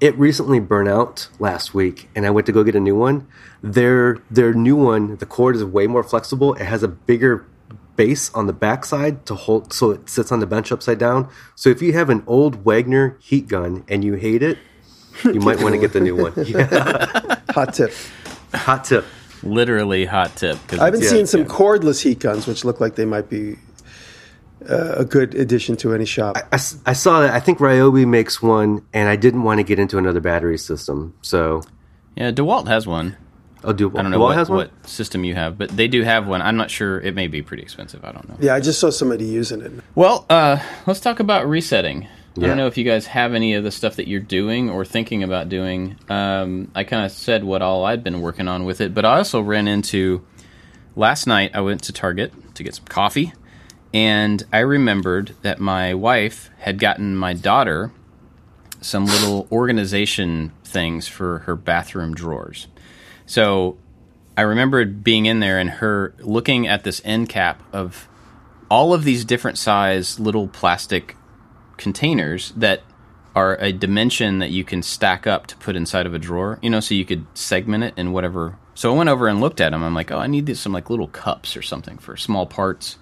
[0.00, 3.26] It recently burned out last week, and I went to go get a new one.
[3.62, 6.54] Their their new one, the cord is way more flexible.
[6.54, 7.46] It has a bigger
[7.94, 11.28] base on the backside to hold, so it sits on the bench upside down.
[11.54, 14.58] So if you have an old Wagner heat gun and you hate it,
[15.24, 16.32] you might want to get the new one.
[16.46, 17.36] Yeah.
[17.50, 17.92] Hot tip.
[18.54, 19.04] Hot tip.
[19.44, 20.58] Literally hot tip.
[20.66, 21.46] 'cause I've been it's- seeing some yeah.
[21.48, 23.56] cordless heat guns, which look like they might be
[24.68, 26.36] a good addition to any shop.
[26.52, 27.32] I saw that.
[27.32, 31.14] I think Ryobi makes one, and I didn't want to get into another battery system.
[31.22, 31.62] So
[32.16, 33.16] Yeah, DeWalt has one.
[33.64, 33.90] I'll do.
[33.96, 36.42] I don't know Dewalt what, has what system you have, but they do have one.
[36.42, 37.00] I'm not sure.
[37.00, 38.04] It may be pretty expensive.
[38.04, 38.36] I don't know.
[38.40, 39.72] yeah, I just saw somebody using it.
[39.94, 42.08] Well, uh, let's talk about resetting.
[42.34, 44.86] I don't know if you guys have any of the stuff that you're doing or
[44.86, 45.98] thinking about doing.
[46.08, 49.18] Um, I kind of said what all I'd been working on with it, but I
[49.18, 50.24] also ran into
[50.96, 51.50] last night.
[51.54, 53.34] I went to Target to get some coffee,
[53.92, 57.92] and I remembered that my wife had gotten my daughter
[58.80, 62.66] some little organization things for her bathroom drawers.
[63.26, 63.76] So
[64.36, 68.08] I remembered being in there and her looking at this end cap of
[68.70, 71.16] all of these different size little plastic
[71.76, 72.82] containers that
[73.34, 76.70] are a dimension that you can stack up to put inside of a drawer, you
[76.70, 78.58] know, so you could segment it in whatever.
[78.74, 79.82] So I went over and looked at them.
[79.82, 82.96] I'm like, oh, I need these, some like little cups or something for small parts.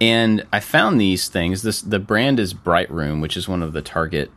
[0.00, 1.62] And I found these things.
[1.62, 4.30] This the brand is Brightroom, which is one of the Target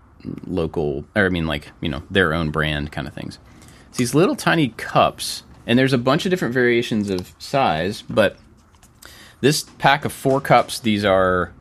[0.46, 3.38] local, or I mean, like you know, their own brand kind of things.
[3.90, 8.38] It's these little tiny cups, and there's a bunch of different variations of size, but
[9.42, 11.52] this pack of four cups, these are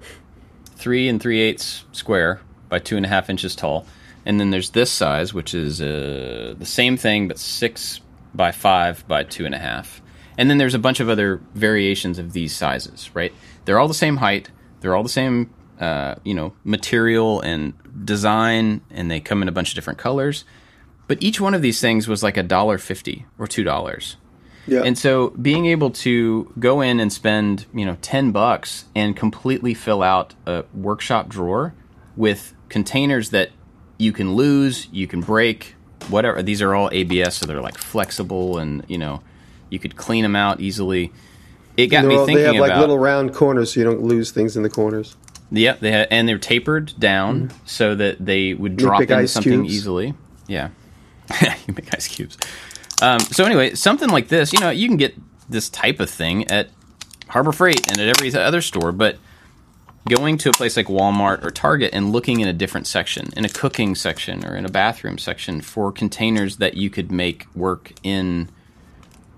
[0.77, 3.87] three and three eighths square by two and a half inches tall.
[4.25, 8.01] And then there's this size, which is uh, the same thing, but six
[8.35, 10.01] by five by two and a half.
[10.41, 13.31] And then there's a bunch of other variations of these sizes, right?
[13.67, 14.51] They're all the same height.
[14.81, 17.75] They're all the same, uh, you know, material and
[18.07, 20.47] design, and they come in a bunch of different colors.
[21.09, 24.17] But each one of these things was like a dollar fifty or two dollars.
[24.67, 24.81] Yeah.
[24.83, 29.75] And so being able to go in and spend, you know, 10 bucks and completely
[29.75, 31.75] fill out a workshop drawer
[32.17, 33.51] with containers that
[33.99, 35.75] you can lose, you can break,
[36.09, 36.43] whatever.
[36.43, 39.23] These are all ABS, so they're like flexible and, you know,
[39.71, 41.13] you could clean them out easily.
[41.77, 44.03] It got me all- thinking they have like about little round corners so you don't
[44.03, 45.17] lose things in the corners.
[45.51, 49.75] yeah, they had, and they're tapered down so that they would drop into something cubes.
[49.75, 50.15] easily.
[50.47, 50.71] Yeah,
[51.43, 52.37] you make ice cubes.
[53.03, 55.15] Um, so anyway, something like this, you know, you can get
[55.49, 56.69] this type of thing at
[57.29, 59.17] Harbor Freight and at every other store, but
[60.09, 63.45] going to a place like Walmart or Target and looking in a different section, in
[63.45, 67.93] a cooking section or in a bathroom section for containers that you could make work
[68.03, 68.49] in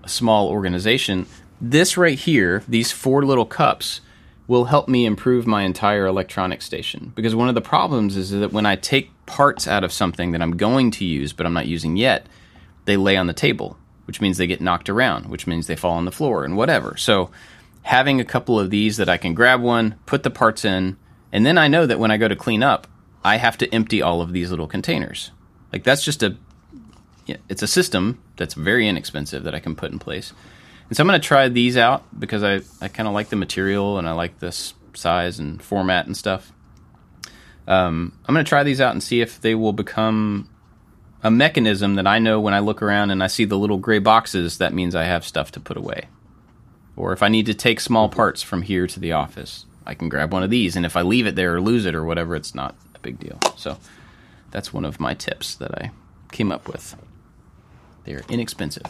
[0.03, 1.25] a small organization,
[1.59, 4.01] this right here, these four little cups,
[4.47, 7.13] will help me improve my entire electronic station.
[7.15, 10.41] Because one of the problems is that when I take parts out of something that
[10.41, 12.27] I'm going to use but I'm not using yet,
[12.85, 15.93] they lay on the table, which means they get knocked around, which means they fall
[15.93, 16.97] on the floor and whatever.
[16.97, 17.31] So
[17.83, 20.97] having a couple of these that I can grab one, put the parts in,
[21.31, 22.87] and then I know that when I go to clean up,
[23.23, 25.31] I have to empty all of these little containers.
[25.71, 26.35] Like that's just a
[27.25, 30.33] yeah, it's a system that's very inexpensive that I can put in place.
[30.87, 33.35] And so I'm going to try these out because I, I kind of like the
[33.35, 36.51] material and I like this size and format and stuff.
[37.67, 40.49] Um, I'm going to try these out and see if they will become
[41.23, 43.99] a mechanism that I know when I look around and I see the little gray
[43.99, 46.07] boxes, that means I have stuff to put away.
[46.97, 50.09] Or if I need to take small parts from here to the office, I can
[50.09, 50.75] grab one of these.
[50.75, 53.19] And if I leave it there or lose it or whatever, it's not a big
[53.19, 53.39] deal.
[53.55, 53.77] So
[54.51, 55.91] that's one of my tips that I
[56.33, 56.95] came up with.
[58.03, 58.83] They're inexpensive.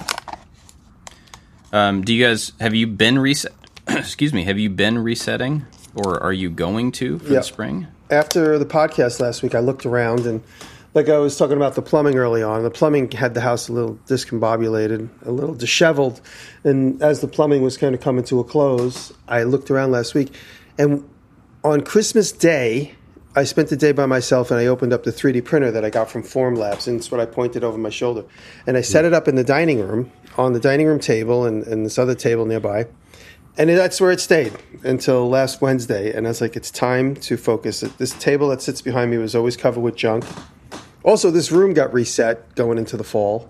[1.72, 3.52] Um, do you guys have you been reset?
[3.88, 4.44] excuse me.
[4.46, 5.66] Have you been resetting,
[5.96, 7.39] or are you going to for Yeah.
[7.39, 7.88] the spring?
[8.10, 10.44] after the podcast last week, I looked around and,
[10.94, 13.74] like I was talking about the plumbing early on, the plumbing had the house a
[13.74, 16.22] little discombobulated, a little disheveled.
[16.64, 20.14] And as the plumbing was kind of coming to a close, I looked around last
[20.14, 20.32] week.
[20.78, 21.10] And
[21.64, 22.94] on Christmas Day,
[23.36, 25.89] I spent the day by myself and I opened up the 3D printer that I
[25.89, 26.88] got from Formlabs.
[26.88, 28.25] And it's what I pointed over my shoulder.
[28.67, 31.65] And I set it up in the dining room, on the dining room table and,
[31.65, 32.86] and this other table nearby.
[33.57, 34.53] And that's where it stayed
[34.84, 36.15] until last Wednesday.
[36.15, 37.81] And I was like, it's time to focus.
[37.81, 40.25] This table that sits behind me was always covered with junk.
[41.03, 43.49] Also, this room got reset going into the fall.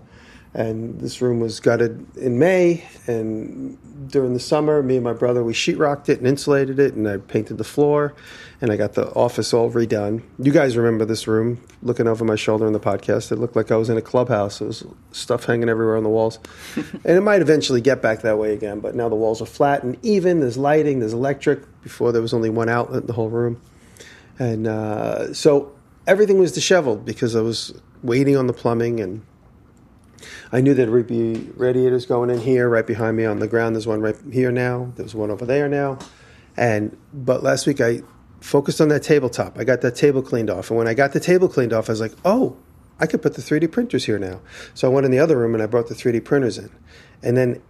[0.54, 2.84] And this room was gutted in May.
[3.08, 3.76] And
[4.08, 6.94] during the summer, me and my brother, we sheetrocked it and insulated it.
[6.94, 8.14] And I painted the floor.
[8.60, 10.22] And I got the office all redone.
[10.38, 13.32] You guys remember this room looking over my shoulder in the podcast.
[13.32, 14.60] It looked like I was in a clubhouse.
[14.60, 16.38] There was stuff hanging everywhere on the walls.
[16.76, 18.78] and it might eventually get back that way again.
[18.78, 20.38] But now the walls are flat and even.
[20.38, 21.62] There's lighting, there's electric.
[21.82, 23.60] Before there was only one outlet in the whole room.
[24.38, 25.72] And uh, so
[26.06, 29.22] everything was disheveled because I was waiting on the plumbing and
[30.52, 33.74] I knew there'd be radiators going in here, right behind me on the ground.
[33.74, 34.92] There's one right here now.
[34.96, 35.98] There's one over there now.
[36.56, 38.02] And but last week I
[38.40, 39.58] focused on that tabletop.
[39.58, 41.92] I got that table cleaned off, and when I got the table cleaned off, I
[41.92, 42.56] was like, oh,
[43.00, 44.40] I could put the 3D printers here now.
[44.72, 46.70] So I went in the other room and I brought the 3D printers in.
[47.22, 47.60] And then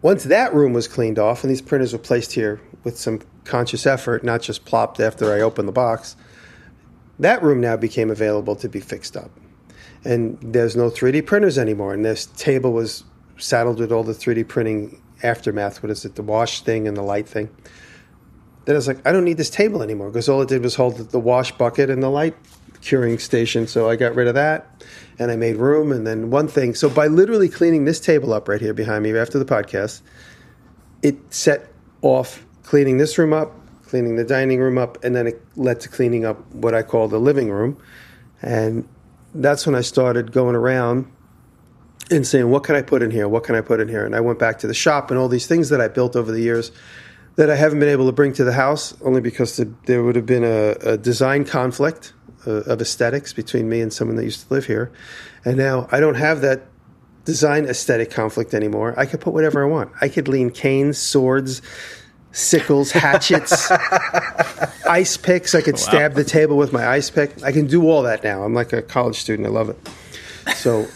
[0.00, 3.86] once that room was cleaned off and these printers were placed here with some conscious
[3.86, 6.16] effort, not just plopped after I opened the box,
[7.18, 9.30] that room now became available to be fixed up.
[10.04, 11.94] And there's no 3D printers anymore.
[11.94, 13.04] And this table was
[13.38, 15.82] saddled with all the 3D printing aftermath.
[15.82, 16.16] What is it?
[16.16, 17.48] The wash thing and the light thing.
[18.64, 20.76] Then I was like, I don't need this table anymore because all it did was
[20.76, 22.36] hold the wash bucket and the light
[22.80, 23.66] curing station.
[23.66, 24.84] So I got rid of that
[25.18, 25.92] and I made room.
[25.92, 29.16] And then one thing, so by literally cleaning this table up right here behind me
[29.16, 30.02] after the podcast,
[31.02, 31.72] it set
[32.02, 33.52] off cleaning this room up,
[33.84, 37.08] cleaning the dining room up, and then it led to cleaning up what I call
[37.08, 37.76] the living room.
[38.40, 38.88] And
[39.34, 41.10] that's when I started going around
[42.10, 43.28] and saying, what can I put in here?
[43.28, 44.04] What can I put in here?
[44.04, 46.30] And I went back to the shop and all these things that I built over
[46.30, 46.72] the years
[47.36, 50.16] that I haven't been able to bring to the house, only because the, there would
[50.16, 52.12] have been a, a design conflict
[52.46, 54.92] uh, of aesthetics between me and someone that used to live here.
[55.44, 56.66] And now I don't have that
[57.24, 58.94] design aesthetic conflict anymore.
[58.98, 59.92] I could put whatever I want.
[60.00, 61.62] I could lean canes, swords,
[62.32, 63.70] sickles, hatchets,
[64.88, 65.54] ice picks.
[65.54, 67.42] I could stab the table with my ice pick.
[67.42, 68.42] I can do all that now.
[68.42, 69.46] I'm like a college student.
[69.46, 69.78] I love it.
[70.56, 70.86] So,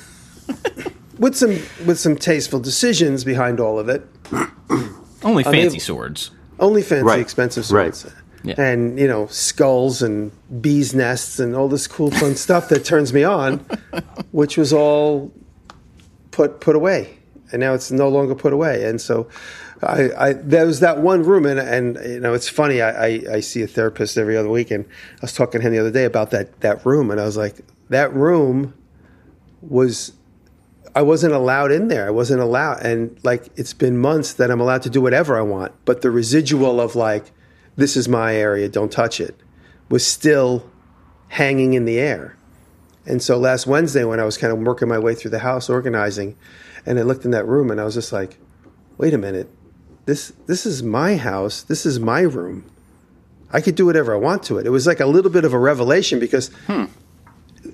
[1.19, 4.07] with some with some tasteful decisions behind all of it,
[5.23, 6.31] Only fancy able- swords.
[6.61, 7.21] only fancy Right.
[7.21, 7.95] expensive Right.
[7.95, 8.17] swords.
[8.45, 8.55] Yeah.
[8.59, 10.31] And you know skulls and
[10.63, 13.59] bees nests and all this cool fun stuff that turns me on,
[14.31, 15.33] which was all
[16.31, 17.19] put put away,
[17.51, 18.85] and now it's no longer put away.
[18.85, 19.27] And so,
[19.83, 22.81] I, I there was that one room, and and you know it's funny.
[22.81, 25.73] I, I I see a therapist every other week, and I was talking to him
[25.73, 28.75] the other day about that that room, and I was like, that room
[29.61, 30.13] was
[30.95, 32.07] I wasn't allowed in there.
[32.07, 35.43] I wasn't allowed, and like it's been months that I'm allowed to do whatever I
[35.43, 35.73] want.
[35.85, 37.33] But the residual of like,
[37.77, 39.39] this is my area, don't touch it,
[39.91, 40.71] was still
[41.29, 42.37] hanging in the air.
[43.05, 45.69] And so last Wednesday, when I was kind of working my way through the house,
[45.69, 46.37] organizing,
[46.87, 48.39] and I looked in that room, and I was just like,
[48.99, 49.51] wait a minute,
[50.07, 52.65] this this is my house, this is my room.
[53.53, 54.67] I could do whatever I want to it.
[54.67, 56.87] It was like a little bit of a revelation because hmm.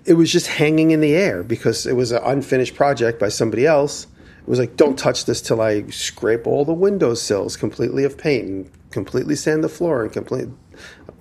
[0.05, 3.67] it was just hanging in the air because it was an unfinished project by somebody
[3.67, 4.07] else.
[4.43, 8.19] It was like, don't touch this till I scrape all the window sills completely of
[8.19, 10.49] paint and completely sand the floor and complete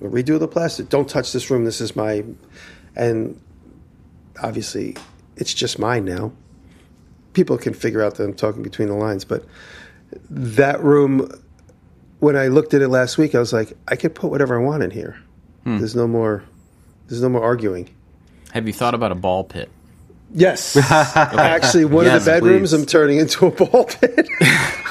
[0.02, 0.90] redo the plastic.
[0.90, 1.64] Don't touch this room.
[1.64, 2.24] This is my,
[2.96, 3.40] and
[4.42, 4.96] obviously,
[5.38, 6.32] it's just mine now.
[7.34, 9.46] People can figure out that I'm talking between the lines, but
[10.30, 11.30] that room,
[12.20, 14.64] when I looked at it last week, I was like, I could put whatever I
[14.64, 15.18] want in here.
[15.64, 15.78] Hmm.
[15.78, 16.44] There's no more,
[17.08, 17.90] there's no more arguing.
[18.54, 19.70] Have you thought about a ball pit?
[20.34, 20.78] Yes.
[20.92, 22.80] Actually, one Yes, of the bedrooms please.
[22.80, 24.28] I'm turning into a ball pit.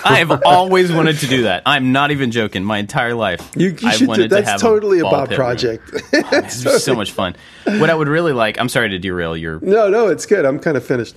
[0.05, 1.62] I have always wanted to do that.
[1.66, 2.62] I'm not even joking.
[2.62, 5.31] My entire life, You, you I've should do, to that's have totally a, ball Bob
[5.33, 5.91] project.
[6.12, 7.37] Oh, it's just so much fun.
[7.64, 8.59] What I would really like.
[8.61, 10.45] I'm sorry to derail your no, no, it's good.
[10.45, 11.16] I'm kind of finished.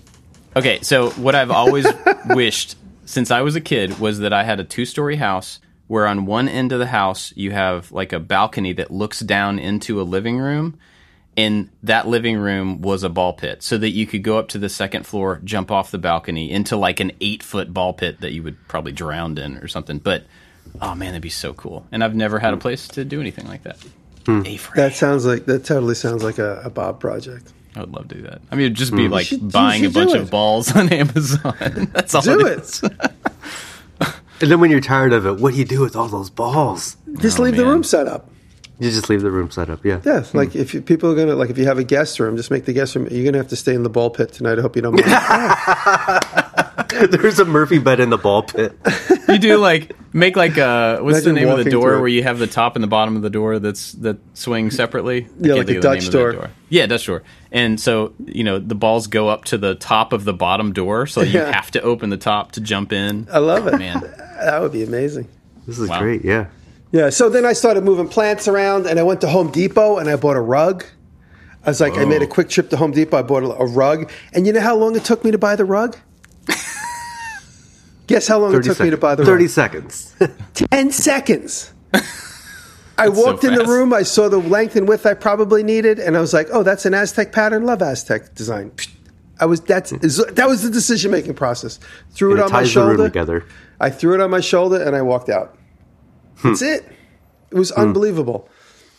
[0.55, 1.85] Okay, so what I've always
[2.27, 2.75] wished
[3.05, 6.25] since I was a kid was that I had a two story house where on
[6.25, 10.03] one end of the house you have like a balcony that looks down into a
[10.03, 10.77] living room.
[11.35, 14.59] and that living room was a ball pit so that you could go up to
[14.59, 18.33] the second floor, jump off the balcony into like an eight foot ball pit that
[18.33, 19.97] you would probably drown in or something.
[19.97, 20.25] But
[20.81, 21.85] oh man, that'd be so cool.
[21.91, 23.77] And I've never had a place to do anything like that.
[24.25, 24.43] Hmm.
[24.45, 24.75] A-frame.
[24.75, 27.51] That sounds like that totally sounds like a, a Bob project.
[27.75, 28.41] I would love to do that.
[28.51, 29.11] I mean, it'd just be mm.
[29.11, 31.55] like should- buying a bunch of balls on Amazon.
[31.93, 32.59] That's all Do it it.
[32.59, 32.81] is.
[34.41, 36.97] And then when you're tired of it, what do you do with all those balls?
[37.19, 38.29] Just Oh, leave the room set up.
[38.77, 39.85] You just leave the room set up.
[39.85, 40.01] Yeah.
[40.03, 40.37] Yeah, hmm.
[40.37, 42.65] like if you, people are gonna like if you have a guest room, just make
[42.65, 43.07] the guest room.
[43.09, 44.59] You're gonna have to stay in the ball pit tonight.
[44.59, 46.53] I hope you don't mind.
[47.09, 48.73] There's a Murphy bed in the ball pit.
[49.27, 52.23] You do like make like a what's Imagine the name of the door where you
[52.23, 55.25] have the top and the bottom of the door that's that swing separately?
[55.25, 56.49] I Yeah, can't like a the Dutch name of that door.
[56.69, 57.23] Yeah, Dutch door.
[57.51, 61.05] And so you know the balls go up to the top of the bottom door,
[61.07, 61.51] so you Yeah.
[61.51, 63.27] have to open the top to jump in.
[63.31, 63.77] I love it.
[63.77, 64.01] Man,
[64.41, 65.27] That would be amazing.
[65.67, 65.99] This is Wow.
[65.99, 66.23] great.
[66.25, 66.47] Yeah.
[66.91, 67.09] Yeah.
[67.09, 70.15] So then I started moving plants around, and I went to Home Depot and I
[70.15, 70.83] bought a rug.
[71.65, 73.17] I was like, I made a quick trip to Home Depot.
[73.17, 75.55] I bought a, a rug, and you know how long it took me to buy
[75.55, 75.95] the rug?
[78.13, 79.01] Guess how long it 30 took me to seconds.
[79.01, 79.49] buy the 30 rug?
[79.49, 80.15] seconds.
[80.53, 81.73] 10 seconds.
[82.95, 85.97] I so walked in the room, I saw the length and width I probably needed,
[85.97, 87.65] and I was like, "Oh, that's an Aztec pattern.
[87.65, 88.71] Love Aztec design."
[89.39, 89.97] I was that's hmm.
[90.35, 91.79] that was the decision making process.
[92.11, 92.97] Threw and it on my room shoulder.
[92.97, 93.45] together.
[93.79, 95.57] I threw it on my shoulder and I walked out.
[96.37, 96.49] Hmm.
[96.49, 96.85] That's it.
[97.49, 97.81] It was hmm.
[97.81, 98.47] unbelievable.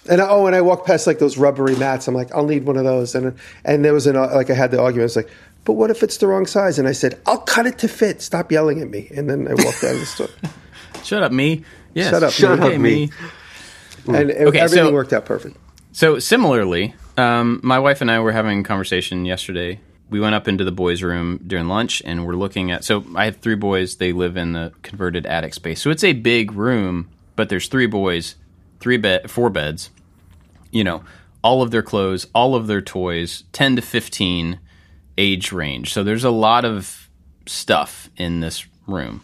[0.09, 2.07] And I, oh, and I walked past like those rubbery mats.
[2.09, 3.15] I'm like, I'll need one of those.
[3.15, 5.03] And and there was an like I had the argument.
[5.03, 5.31] I was like,
[5.65, 6.79] but what if it's the wrong size?
[6.79, 8.21] And I said, I'll cut it to fit.
[8.21, 9.09] Stop yelling at me.
[9.17, 10.29] And then I walked out of the store.
[11.05, 11.65] shut up, me.
[11.95, 12.11] Yes.
[12.11, 13.11] Shut up, Shut okay, up, me.
[14.07, 15.57] And it- Okay, everything so- worked out perfect.
[15.93, 19.81] So similarly, um, my wife and I were having a conversation yesterday.
[20.11, 22.85] We went up into the boys' room during lunch, and we're looking at.
[22.85, 23.97] So I have three boys.
[23.97, 27.09] They live in the converted attic space, so it's a big room.
[27.37, 28.35] But there's three boys,
[28.81, 29.91] three bed, four beds.
[30.71, 31.05] You know,
[31.43, 34.59] all of their clothes, all of their toys, ten to fifteen
[35.17, 35.93] age range.
[35.93, 37.09] So there's a lot of
[37.47, 39.23] stuff in this room.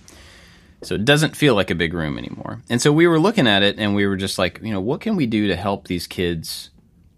[0.83, 2.63] So it doesn't feel like a big room anymore.
[2.71, 5.01] And so we were looking at it and we were just like, you know, what
[5.01, 6.71] can we do to help these kids?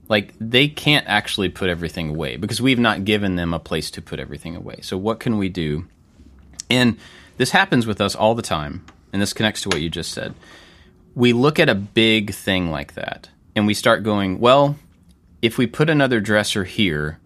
[0.08, 4.02] Like they can't actually put everything away because we've not given them a place to
[4.02, 4.80] put everything away.
[4.82, 5.86] So what can we do?
[6.68, 6.96] And
[7.36, 8.84] this happens with us all the time.
[9.12, 10.34] And this connects to what you just said.
[11.14, 14.76] We look at a big thing like that and we start going, well,
[15.42, 17.18] if we put another dresser here,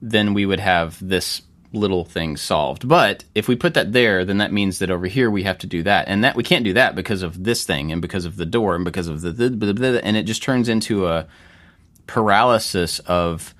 [0.00, 2.88] then we would have this little thing solved.
[2.88, 5.66] But if we put that there, then that means that over here we have to
[5.66, 8.36] do that, and that we can't do that because of this thing, and because of
[8.36, 11.26] the door, and because of the, the, the, and it just turns into a
[12.06, 13.54] paralysis of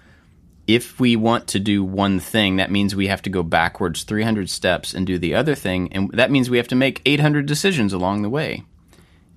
[0.67, 4.51] if we want to do one thing, that means we have to go backwards 300
[4.51, 7.93] steps and do the other thing, and that means we have to make 800 decisions
[7.93, 8.65] along the way.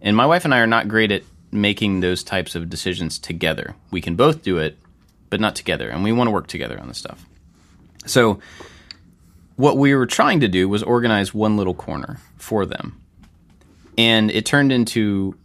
[0.01, 3.75] And my wife and I are not great at making those types of decisions together.
[3.91, 4.77] We can both do it,
[5.29, 7.25] but not together, and we want to work together on this stuff.
[8.05, 8.39] So,
[9.55, 13.01] what we were trying to do was organize one little corner for them.
[13.97, 15.37] And it turned into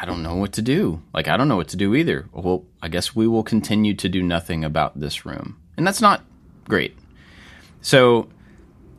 [0.00, 1.02] I don't know what to do.
[1.14, 2.28] Like, I don't know what to do either.
[2.32, 5.60] Well, I guess we will continue to do nothing about this room.
[5.76, 6.22] And that's not
[6.68, 6.96] great.
[7.80, 8.28] So,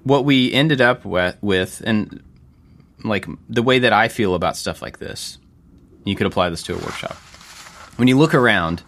[0.03, 2.21] what we ended up with, and
[3.03, 5.37] like the way that I feel about stuff like this,
[6.05, 7.15] you could apply this to a workshop.
[7.97, 8.83] When you look around,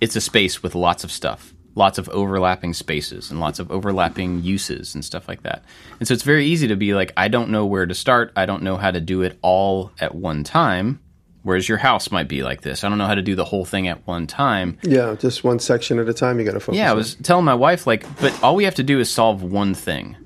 [0.00, 4.42] it's a space with lots of stuff, lots of overlapping spaces and lots of overlapping
[4.42, 5.64] uses and stuff like that.
[5.98, 8.32] And so it's very easy to be like, I don't know where to start.
[8.36, 11.00] I don't know how to do it all at one time.
[11.44, 12.84] Whereas your house might be like this.
[12.84, 14.76] I don't know how to do the whole thing at one time.
[14.82, 16.38] Yeah, just one section at a time.
[16.38, 16.76] You got to focus.
[16.76, 16.96] Yeah, I on.
[16.96, 20.16] was telling my wife like, but all we have to do is solve one thing,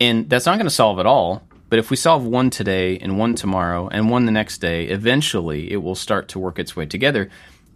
[0.00, 1.45] and that's not going to solve it all.
[1.68, 5.72] But if we solve one today and one tomorrow and one the next day, eventually
[5.72, 7.28] it will start to work its way together.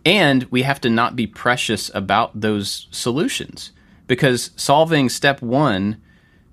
[0.04, 3.72] And we have to not be precious about those solutions
[4.06, 6.00] because solving step one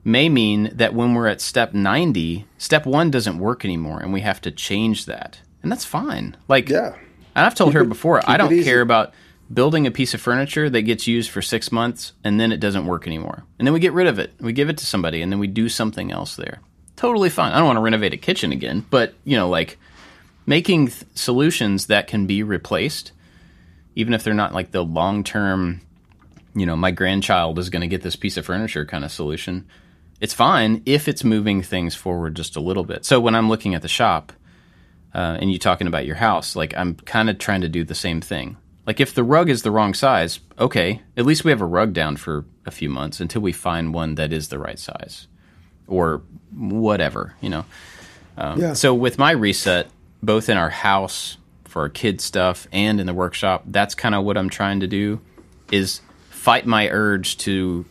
[0.04, 4.22] may mean that when we're at step 90, step one doesn't work anymore and we
[4.22, 5.40] have to change that.
[5.62, 6.36] And that's fine.
[6.48, 6.96] Like, Yeah.
[7.36, 9.14] and I've told her before, keep I don't care about
[9.54, 12.86] building a piece of furniture that gets used for six months and then it doesn't
[12.86, 13.44] work anymore.
[13.60, 14.34] And then we get rid of it.
[14.40, 16.60] We give it to somebody and then we do something else there.
[16.98, 17.54] Totally fine.
[17.54, 19.78] I don't want to renovate a kitchen again, but, you know, like
[20.46, 23.14] making th- solutions that can be replaced,
[23.96, 25.80] even if they're not like the long term,
[26.54, 29.66] you know, my grandchild is going to get this piece of furniture kind of solution.
[30.20, 33.06] It's fine if it's moving things forward just a little bit.
[33.06, 34.34] So when I'm looking at the shop,
[35.14, 37.96] uh, and you talking about your house, like I'm kind of trying to do the
[37.96, 38.58] same thing.
[38.86, 41.94] Like if the rug is the wrong size, okay, at least we have a rug
[41.94, 45.28] down for a few months until we find one that is the right size,
[45.88, 46.22] or
[46.54, 47.66] whatever, you know.
[48.38, 48.74] yeah.
[48.74, 49.88] So with my reset,
[50.22, 54.24] both in our house for our kids stuff and in the workshop, that's kind of
[54.24, 55.20] what I'm trying to do.
[55.72, 57.86] is fight my urge to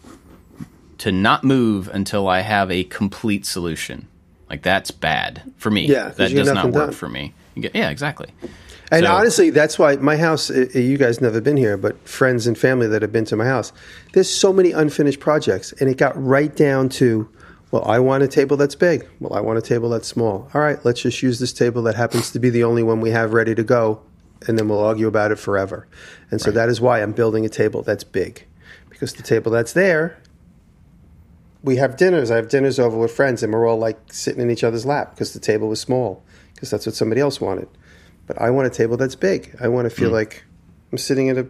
[0.98, 4.08] to not move until I have a complete solution.
[4.48, 5.86] Like that's bad for me.
[5.86, 6.92] Yeah, that does not work done.
[6.92, 7.34] for me.
[7.60, 8.30] Get, yeah, exactly.
[8.90, 12.46] And So- honestly, that's why my house, uh, you guys never been here, but friends
[12.46, 13.72] and family that have been to my house,
[14.14, 15.72] there's so many unfinished projects.
[15.80, 17.28] And it got right down to,
[17.70, 19.08] well, I want a table that's big.
[19.20, 20.48] Well, I want a table that's small.
[20.54, 23.10] All right, let's just use this table that happens to be the only one we
[23.10, 24.02] have ready to go.
[24.46, 25.88] And then we'll argue about it forever.
[26.30, 28.46] And so that is why I'm building a table that's big.
[28.90, 30.20] Because the table that's there,
[31.62, 32.30] we have dinners.
[32.30, 35.10] I have dinners over with friends, and we're all like sitting in each other's lap
[35.10, 36.22] because the table was small,
[36.54, 37.68] because that's what somebody else wanted.
[38.26, 39.56] But I want a table that's big.
[39.60, 40.14] I want to feel mm.
[40.14, 40.44] like
[40.92, 41.46] I'm sitting at a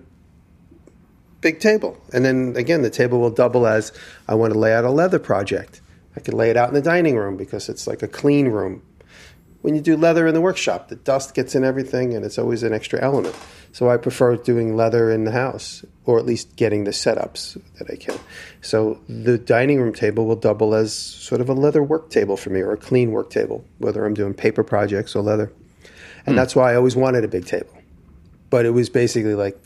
[1.41, 2.01] big table.
[2.13, 3.93] And then again, the table will double as
[4.27, 5.81] I want to lay out a leather project.
[6.17, 8.83] I could lay it out in the dining room because it's like a clean room.
[9.63, 12.63] When you do leather in the workshop, the dust gets in everything and it's always
[12.63, 13.35] an extra element.
[13.73, 17.91] So I prefer doing leather in the house or at least getting the setups that
[17.91, 18.19] I can.
[18.63, 22.51] So the dining room table will double as sort of a leather work table for
[22.51, 25.53] me or a clean work table, whether I'm doing paper projects or leather.
[26.25, 26.37] And hmm.
[26.37, 27.77] that's why I always wanted a big table.
[28.49, 29.61] But it was basically like,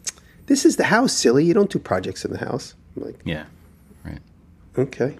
[0.47, 1.45] this is the house, silly.
[1.45, 2.75] You don't do projects in the house.
[2.97, 3.45] I'm like, Yeah,
[4.05, 4.19] right.
[4.77, 5.17] okay.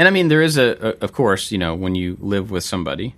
[0.00, 2.64] And I mean, there is a, a, of course, you know, when you live with
[2.64, 3.14] somebody,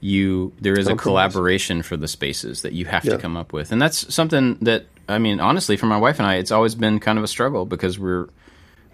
[0.00, 3.12] you there is a collaboration for the spaces that you have Yeah.
[3.12, 6.26] to come up with, and that's something that I mean, honestly, for my wife and
[6.26, 8.28] I, it's always been kind of a struggle because we're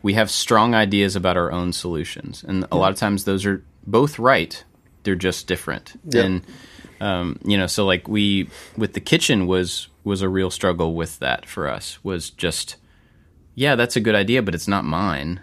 [0.03, 3.63] we have strong ideas about our own solutions, and a lot of times those are
[3.87, 4.65] both right.
[5.05, 6.23] They're just different, Yeah.
[6.25, 6.43] and
[7.01, 11.19] um, you know, so like we with the kitchen was was a real struggle with
[11.21, 12.03] that for us.
[12.03, 12.75] Was just
[13.55, 15.41] yeah, that's a good idea, but it's not mine.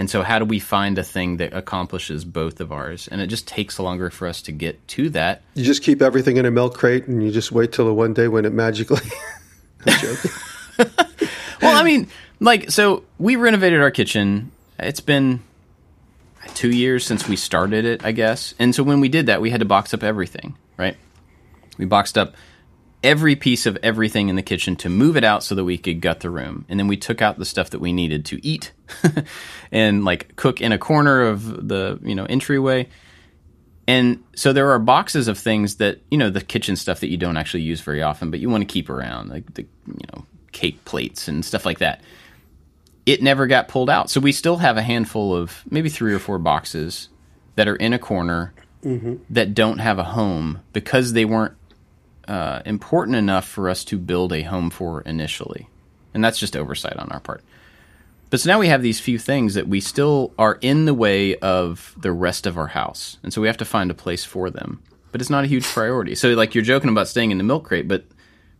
[0.00, 3.06] And so, how do we find a thing that accomplishes both of ours?
[3.12, 5.42] And it just takes longer for us to get to that.
[5.54, 8.14] You just keep everything in a milk crate and you just wait till the one
[8.14, 9.02] day when it magically.
[11.62, 12.08] Well, I mean,
[12.40, 14.50] like, so we renovated our kitchen.
[14.78, 15.42] It's been
[16.54, 18.54] two years since we started it, I guess.
[18.58, 20.96] And so, when we did that, we had to box up everything, right?
[21.76, 22.34] We boxed up
[23.02, 26.00] every piece of everything in the kitchen to move it out so that we could
[26.00, 26.64] gut the room.
[26.68, 28.72] And then we took out the stuff that we needed to eat
[29.72, 32.88] and like cook in a corner of the, you know, entryway.
[33.86, 37.16] And so there are boxes of things that, you know, the kitchen stuff that you
[37.16, 40.26] don't actually use very often, but you want to keep around, like the, you know,
[40.52, 42.02] cake plates and stuff like that.
[43.06, 44.10] It never got pulled out.
[44.10, 47.08] So we still have a handful of maybe three or four boxes
[47.56, 48.52] that are in a corner
[48.84, 49.16] mm-hmm.
[49.30, 51.54] that don't have a home because they weren't
[52.30, 55.68] uh, important enough for us to build a home for initially.
[56.14, 57.42] And that's just oversight on our part.
[58.30, 61.34] But so now we have these few things that we still are in the way
[61.36, 63.18] of the rest of our house.
[63.24, 64.80] And so we have to find a place for them.
[65.10, 66.14] But it's not a huge priority.
[66.14, 68.04] So like you're joking about staying in the milk crate, but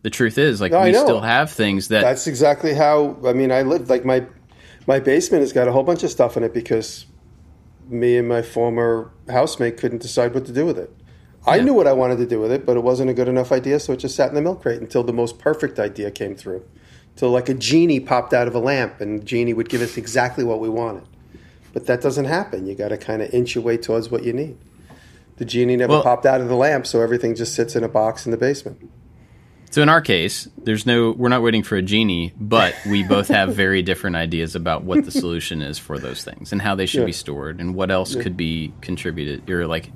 [0.01, 3.17] the truth is like No, we still have things that That's exactly how.
[3.25, 4.25] I mean, I lived like my
[4.85, 7.05] my basement has got a whole bunch of stuff in it because
[7.87, 10.93] me and my former housemate couldn't decide what to do with it.
[11.45, 11.63] I Yeah.
[11.63, 13.79] knew what I wanted to do with it, but it wasn't a good enough idea,
[13.79, 16.63] so it just sat in the milk crate until the most perfect idea came through.
[17.15, 19.97] Till like a genie popped out of a lamp, and the genie would give us
[19.97, 21.03] exactly what we wanted.
[21.73, 22.67] But that doesn't happen.
[22.67, 24.55] You got to kind of inch your way towards what you need.
[25.37, 27.89] The genie never Well- popped out of the lamp, so everything just sits in a
[27.89, 28.77] box in the basement.
[29.71, 33.29] So in our case, there's no we're not waiting for a genie, but we both
[33.29, 36.85] have very different ideas about what the solution is for those things and how they
[36.85, 37.05] should Yeah.
[37.05, 39.89] be stored and what else could be contributed or like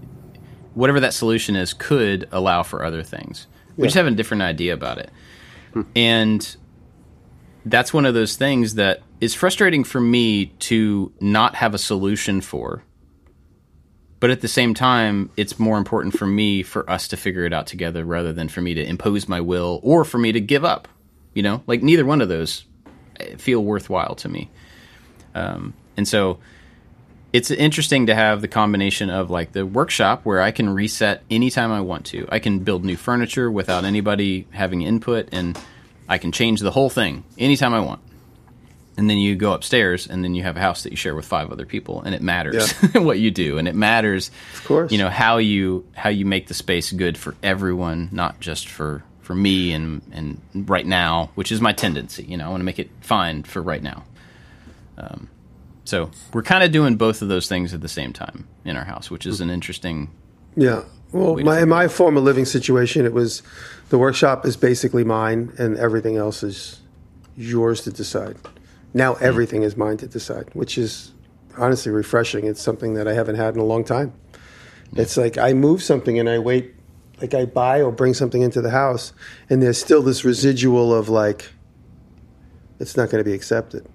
[0.75, 3.47] whatever that solution is could allow for other things.
[3.75, 3.85] We Yeah.
[3.87, 5.09] just have a different idea about it.
[5.95, 6.55] And
[7.65, 12.39] that's one of those things that is frustrating for me to not have a solution
[12.41, 12.83] for.
[14.19, 17.53] But at the same time, it's more important for me for us to figure it
[17.53, 20.63] out together rather than for me to impose my will or for me to give
[20.63, 20.87] up.
[21.33, 22.63] You know, like neither one of those
[23.19, 24.49] eh, feel worthwhile to me.
[25.33, 26.39] Um, and so
[27.35, 31.71] it's interesting to have the combination of like the workshop where I can reset anytime
[31.71, 32.25] I want to.
[32.31, 35.59] I can build new furniture without anybody having input and
[36.07, 37.99] I can change the whole thing anytime I want.
[38.97, 41.25] And then you go upstairs and then you have a house that you share with
[41.25, 44.91] five other people and it matters what you do and it matters Of course.
[44.93, 49.03] you know how you how you make the space good for everyone, not just for
[49.19, 52.23] for me and and right now, which is my tendency.
[52.23, 54.05] You know, I want to make it fine for right now.
[54.97, 55.27] Um,
[55.85, 58.83] so we're kind of doing both of those things at the same time in our
[58.83, 60.09] house, which is an interesting.
[60.57, 60.83] Yeah.
[61.11, 63.43] Well, my, in my former living situation, it was
[63.89, 66.81] the workshop is basically mine, and everything else is
[67.37, 68.35] yours to decide.
[68.93, 69.23] Now hmm.
[69.23, 71.11] everything is mine to decide, which is
[71.57, 72.47] honestly refreshing.
[72.47, 74.11] It's something that I haven't had in a long time.
[74.89, 75.01] Hmm.
[75.01, 76.73] It's like I move something and I wait,
[77.21, 79.13] like I buy or bring something into the house,
[79.51, 81.51] and there's still this residual of like,
[82.79, 83.87] it's not going to be accepted.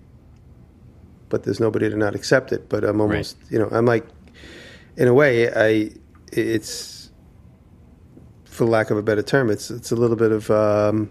[1.30, 2.68] But there's nobody to not accept it.
[2.68, 4.06] But I'm almost, you know, I'm like,
[4.96, 5.92] in a way, I
[6.32, 7.10] it's
[8.44, 11.08] for lack of a better term, it's it's a little bit of um,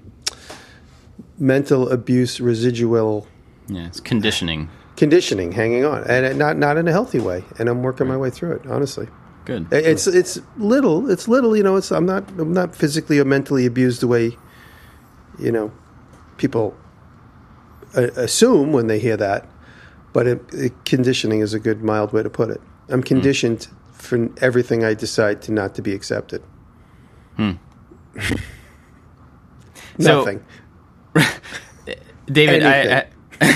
[1.40, 3.26] mental abuse residual
[3.68, 4.70] Yeah, it's conditioning.
[4.98, 7.44] conditioning hanging on, and not not in a healthy way.
[7.58, 9.08] And I'm working my way through it, honestly.
[9.46, 9.68] Good.
[9.72, 11.10] It's it's little.
[11.10, 11.56] It's little.
[11.58, 11.76] You know.
[11.78, 14.38] It's I'm not I'm not physically or mentally abused the way,
[15.40, 15.72] you know,
[16.38, 16.76] people
[17.96, 19.50] uh, assume when they hear that.
[20.14, 22.60] But it, it, conditioning is a good mild way to put it.
[22.90, 26.42] I'm conditioned for everything I decide to not to be accepted.
[30.00, 30.44] So- Nothing.
[32.32, 33.08] David, I,
[33.42, 33.48] I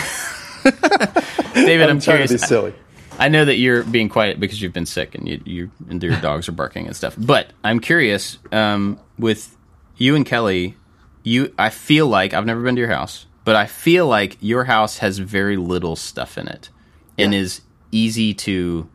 [1.54, 2.32] David, I'm, I'm curious.
[2.32, 2.74] to be silly.
[3.20, 6.20] I know that you're being quiet because you've been sick and you, you and your
[6.20, 7.16] dogs are barking and stuff.
[7.18, 9.56] But I'm curious um, with
[9.98, 10.76] you and Kelly.
[11.22, 14.66] You, I feel like I've never been to your house, but I feel like your
[14.66, 16.70] house has very little stuff in it
[17.18, 18.90] and is easy to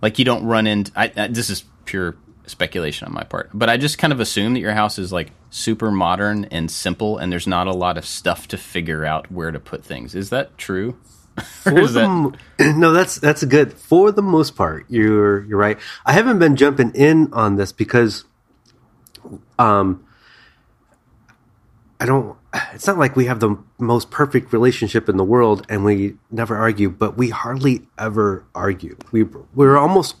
[0.00, 0.18] like.
[0.18, 0.92] You don't run into.
[0.96, 2.16] I, I, this is pure
[2.46, 5.30] speculation on my part, but I just kind of assume that your house is like
[5.50, 9.50] super modern and simple, and there's not a lot of stuff to figure out where
[9.50, 10.14] to put things.
[10.14, 10.96] Is that true?
[11.66, 13.72] Is the that no, that's that's good.
[13.72, 15.78] For the most part, you're you're right.
[16.04, 18.24] I haven't been jumping in on this because,
[19.58, 20.04] um,
[21.98, 22.36] I don't.
[22.74, 26.56] It's not like we have the most perfect relationship in the world and we never
[26.56, 28.96] argue, but we hardly ever argue.
[29.10, 29.24] We
[29.54, 30.16] we're almost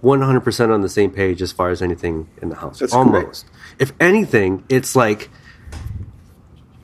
[0.00, 2.78] one hundred percent on the same page as far as anything in the house.
[2.78, 3.44] That's almost.
[3.78, 5.28] If anything, it's like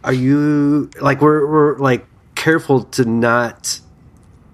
[0.07, 3.81] are you like we're we're like careful to not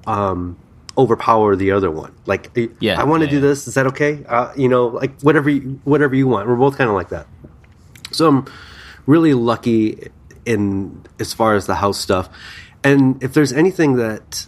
[0.06, 0.56] um
[0.96, 2.50] overpower the other one like
[2.80, 3.48] Yeah, i want to yeah, do yeah.
[3.48, 6.76] this is that okay uh, you know like whatever you, whatever you want we're both
[6.76, 7.26] kind of like that
[8.10, 8.46] so i'm
[9.06, 10.08] really lucky
[10.44, 12.28] in as far as the house stuff.
[12.84, 14.46] And if there's anything that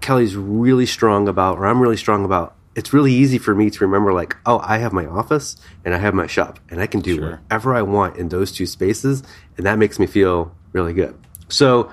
[0.00, 3.84] kelly's really strong about or i'm really strong about it's really easy for me to
[3.84, 7.00] remember like oh i have my office and i have my shop and i can
[7.00, 7.30] do Sure.
[7.42, 9.22] whatever i want in those two spaces
[9.56, 11.18] and that makes me feel really good.
[11.48, 11.90] So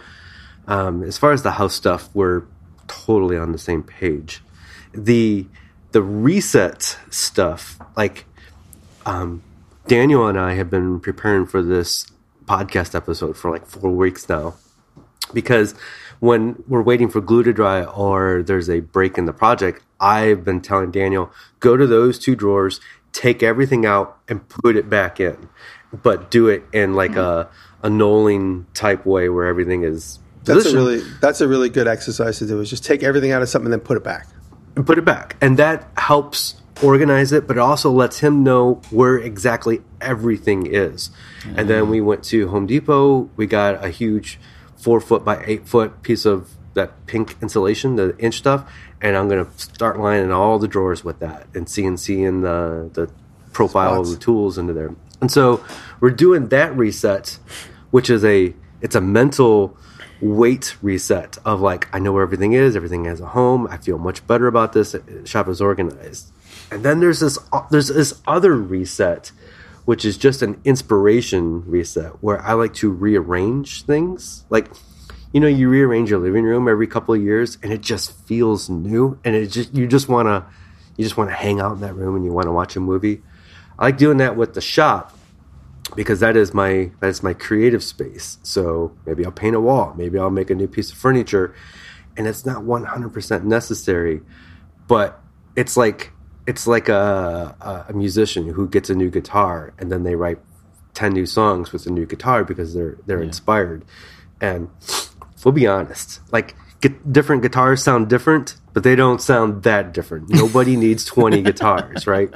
[0.68, 2.44] um, as far as the house stuff we're
[2.88, 4.42] totally on the same page.
[4.94, 5.48] The
[5.92, 8.26] the reset stuff like
[9.06, 9.42] um,
[9.88, 12.08] daniel and i have been preparing for this
[12.46, 14.54] podcast episode for like four weeks now
[15.34, 15.76] because
[16.20, 20.44] when we're waiting for glue to dry or there's a break in the project, I've
[20.44, 22.80] been telling Daniel, go to those two drawers,
[23.12, 25.50] take everything out and put it back in,
[25.94, 27.20] but do it in like mm-hmm.
[27.20, 27.50] a
[27.84, 32.40] a knolling type way where everything is That's a really that's a really good exercise
[32.40, 32.60] to do.
[32.60, 34.28] Is just take everything out of something and then put it back.
[34.76, 35.38] and put it back.
[35.40, 41.10] And that helps organize it, but it also lets him know where exactly everything is.
[41.56, 43.30] And then we went to Home Depot.
[43.36, 44.40] We got a huge
[44.76, 48.72] four foot by eight foot piece of that pink insulation, the inch stuff.
[49.02, 53.12] And I'm going to start lining all the drawers with that and CNCing the, the
[53.54, 54.94] profile of the tools into there.
[55.22, 55.64] And so
[56.02, 57.40] we're doing that reset,
[57.92, 59.78] which is a, it's a mental
[60.22, 63.68] weight reset of like I know where everything is, everything has a home.
[63.68, 64.96] I feel much better about this.
[65.26, 66.32] Shop is organized,
[66.72, 67.38] and then there's this
[67.72, 69.32] there's this other reset,
[69.86, 74.46] which is just an inspiration reset where I like to rearrange things.
[74.50, 74.70] Like
[75.34, 78.70] you know, you rearrange your living room every couple of years, and it just feels
[78.70, 80.46] new, and it just you just want to
[80.98, 82.80] you just want to hang out in that room and you want to watch a
[82.80, 83.22] movie.
[83.78, 85.18] I like doing that with the shop
[85.96, 88.38] because that is my that is my creative space.
[88.44, 91.54] So maybe I'll paint a wall, maybe I'll make a new piece of furniture,
[92.16, 94.22] and it's not one hundred percent necessary,
[94.88, 95.22] but
[95.56, 96.12] it's like
[96.48, 100.40] it's like a, a a musician who gets a new guitar and then they write
[100.94, 103.86] ten new songs with a new guitar because they're they're inspired,
[104.42, 104.70] and
[105.44, 106.56] we'll be honest, like.
[106.82, 110.30] Get, different guitars sound different, but they don't sound that different.
[110.30, 112.32] Nobody needs 20 guitars, right?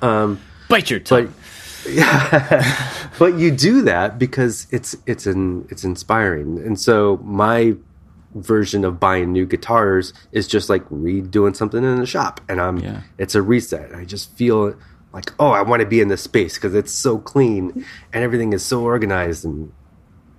[0.00, 1.26] Um, bite your tongue?
[1.26, 1.34] but
[3.18, 7.74] but you do that because it's it's an it's inspiring and so my
[8.40, 12.78] version of buying new guitars is just like redoing something in the shop and i'm
[12.78, 13.02] Yeah.
[13.18, 14.74] it's a reset i just feel
[15.12, 18.52] like oh i want to be in this space because it's so clean and everything
[18.52, 19.72] is so organized and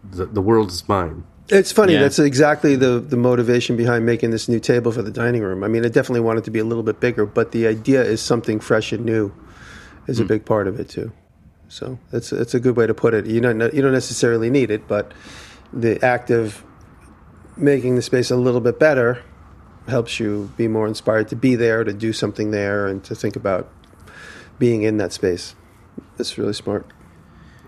[0.04, 1.94] the, the world is mine It's funny.
[1.94, 2.02] Yeah.
[2.02, 5.64] That's exactly the the motivation behind making this new table for the dining room.
[5.64, 8.04] I mean, I definitely want it to be a little bit bigger, but the idea
[8.04, 9.34] is something fresh and new
[10.06, 10.28] is a mm.
[10.28, 11.12] big part of it too.
[11.68, 13.26] So that's it's a good way to put it.
[13.26, 15.12] You don't you don't necessarily need it, but
[15.74, 16.64] the act of
[17.60, 19.22] making the space a little bit better
[19.88, 23.36] helps you be more inspired to be there, to do something there, and to think
[23.36, 23.70] about
[24.58, 25.56] being in that space.
[26.18, 26.86] It's really smart.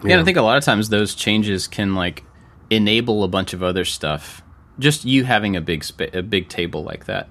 [0.03, 2.23] Yeah, and I think a lot of times those changes can like
[2.69, 4.41] enable a bunch of other stuff.
[4.79, 7.29] Just you having a big spa- a big table like that,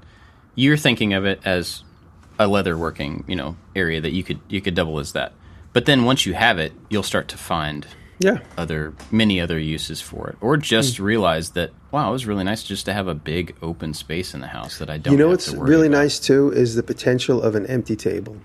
[0.55, 1.83] you're thinking of it as
[2.39, 5.33] a leather working you know area that you could you could double as that.
[5.73, 7.87] But then once you have it, you'll start to find
[8.21, 8.39] Yeah.
[8.59, 12.63] other many other uses for it, or just realize that wow, it was really nice
[12.63, 15.13] just to have a big open space in the house that I don't.
[15.13, 15.99] You know have what's to worry really about.
[15.99, 18.37] nice too is the potential of an empty table.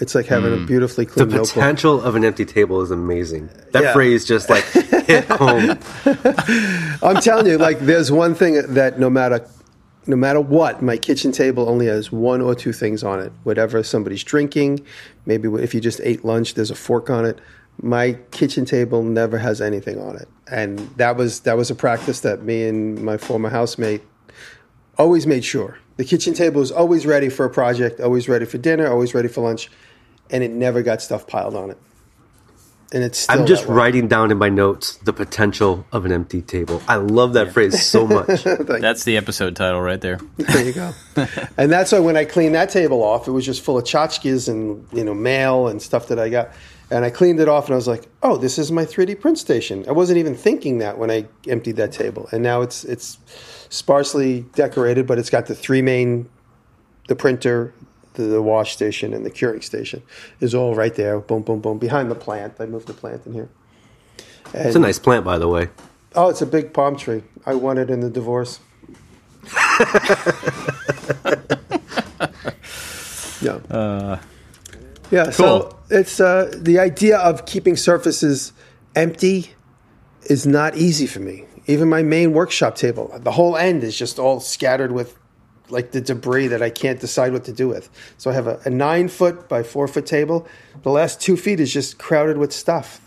[0.00, 0.64] It's like having Hmm.
[0.64, 1.48] a beautifully The clean notebook.
[1.52, 3.50] potential of an empty table is amazing.
[3.72, 3.92] That Yeah.
[3.92, 5.78] phrase just like hit home.
[7.02, 9.44] I'm telling you, like, there's one thing that no matter
[10.04, 13.30] no matter what, my kitchen table only has one or two things on it.
[13.44, 14.80] Whatever somebody's drinking,
[15.26, 17.38] maybe if you just ate lunch, there's a fork on it.
[17.80, 22.20] My kitchen table never has anything on it, and that was that was a practice
[22.20, 24.02] that me and my former housemate
[24.98, 25.78] always made sure.
[25.96, 29.28] The kitchen table was always ready for a project, always ready for dinner, always ready
[29.28, 29.70] for lunch,
[30.30, 31.78] and it never got stuff piled on it.
[32.94, 36.42] And it's still I'm just writing down in my notes the potential of an empty
[36.42, 36.82] table.
[36.86, 38.44] I love that phrase so much.
[38.44, 40.20] That's the episode title right there.
[40.36, 40.92] There you go.
[41.56, 44.48] and that's why when I cleaned that table off, it was just full of tchotchkes
[44.48, 46.50] and you know mail and stuff that I got.
[46.92, 49.38] And I cleaned it off, and I was like, "Oh, this is my 3D print
[49.38, 53.16] station." I wasn't even thinking that when I emptied that table, and now it's it's
[53.70, 56.28] sparsely decorated, but it's got the three main,
[57.08, 57.72] the printer,
[58.12, 60.02] the, the wash station, and the curing station
[60.38, 61.18] is all right there.
[61.18, 62.56] Boom, boom, boom, behind the plant.
[62.60, 63.48] I moved the plant in here.
[64.52, 65.70] It's a nice plant, by the way.
[66.14, 67.22] Oh, it's a big palm tree.
[67.46, 68.60] I won it in the divorce.
[73.40, 73.52] yeah.
[73.70, 74.18] Uh,
[75.10, 75.30] yeah.
[75.30, 75.81] So Cool.
[75.92, 78.52] It's uh, the idea of keeping surfaces
[78.96, 79.50] empty
[80.24, 81.44] is not easy for me.
[81.66, 85.16] Even my main workshop table, the whole end is just all scattered with
[85.68, 87.88] like the debris that I can't decide what to do with.
[88.18, 90.46] So I have a, a nine foot by four foot table.
[90.82, 93.00] The last two feet is just crowded with stuff.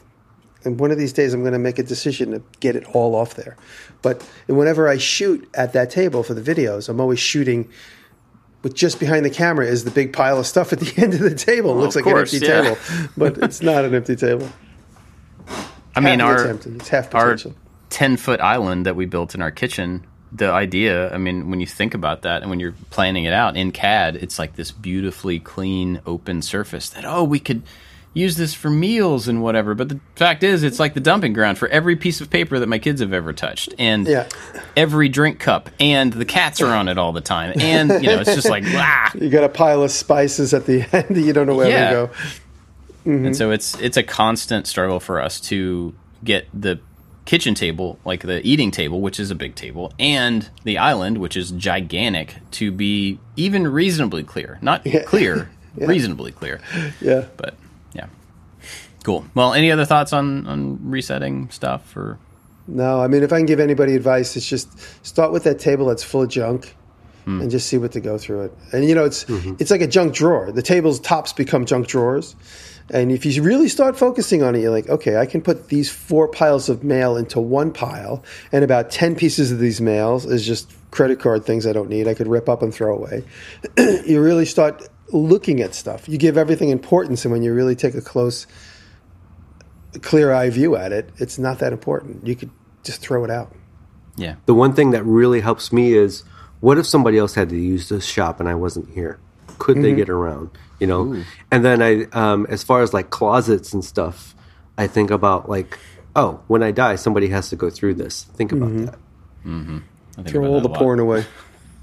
[0.64, 3.14] And one of these days, I'm going to make a decision to get it all
[3.14, 3.56] off there.
[4.02, 7.70] But whenever I shoot at that table for the videos, I'm always shooting
[8.66, 11.20] with just behind the camera is the big pile of stuff at the end of
[11.20, 11.70] the table.
[11.70, 12.62] It looks like course, an empty yeah.
[12.64, 12.78] table,
[13.16, 14.50] but it's not an empty table.
[15.96, 16.76] I mean, Half of it's our.
[16.78, 17.38] It's half our
[17.92, 20.08] ten foot island that we built in our kitchen.
[20.32, 23.56] The idea, I mean, when you think about that, and when you're planning it out
[23.56, 27.62] in CAD, it's like this beautifully clean, open surface that oh, we could
[28.16, 29.76] use this for meals and whatever.
[29.76, 32.68] But the fact is, it's like the dumping ground for every piece of paper that
[32.68, 34.28] my kids have ever touched, and Yeah.
[34.76, 38.20] every drink cup, and the cats are on it all the time, and you know,
[38.22, 39.12] it's just like ah.
[39.14, 41.16] You got a pile of spices at the end.
[41.24, 41.90] You don't know where Yeah.
[41.90, 42.10] they go.
[43.06, 45.94] And so it's it's a constant struggle for us to
[46.24, 46.80] get the
[47.26, 51.36] kitchen table, like the eating table, which is a big table, and the island, which
[51.38, 54.58] is gigantic, to be even reasonably clear.
[54.62, 56.60] Not clear, reasonably clear.
[57.02, 57.26] Yeah.
[57.38, 57.65] But yeah.
[59.06, 59.24] Cool.
[59.36, 62.18] Well, any other thoughts on on resetting stuff or
[62.68, 64.68] No, I mean, if I can give anybody advice, it's just
[65.06, 66.76] start with that table that's full of junk,
[67.26, 67.42] Hmm.
[67.42, 68.52] and just see what to go through it.
[68.74, 69.54] And you know, it's Mm-hmm.
[69.60, 70.52] it's like a junk drawer.
[70.52, 72.36] The table's tops become junk drawers,
[72.92, 75.90] and if you really start focusing on it, you're like, okay, I can put these
[75.92, 80.46] four piles of mail into one pile, and about ten pieces of these mails is
[80.48, 82.08] just credit card things I don't need.
[82.08, 83.24] I could rip up and throw away.
[84.08, 86.10] you really start looking at stuff.
[86.10, 88.48] You give everything importance, and when you really take a close
[90.02, 92.26] clear eye view at it, it's not that important.
[92.28, 92.50] You could
[92.84, 93.54] just throw it out.
[94.16, 94.36] yeah.
[94.46, 96.24] The one thing that really helps me is
[96.60, 99.20] what if somebody else had to use this shop and I wasn't here?
[99.60, 100.50] Could they get around?
[100.80, 101.24] You know?
[101.52, 104.36] And then I, um, as far as like closets and stuff,
[104.78, 105.78] I think about like,
[106.16, 108.24] oh, when I die, somebody has to go through this.
[108.24, 108.96] Think about that.
[109.46, 111.26] I think Throw about all that the porn away.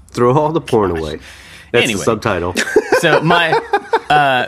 [0.09, 1.19] Throw all the porn away.
[1.71, 1.97] That's Anyway.
[1.99, 2.53] the subtitle.
[2.99, 3.51] so my
[4.09, 4.47] uh,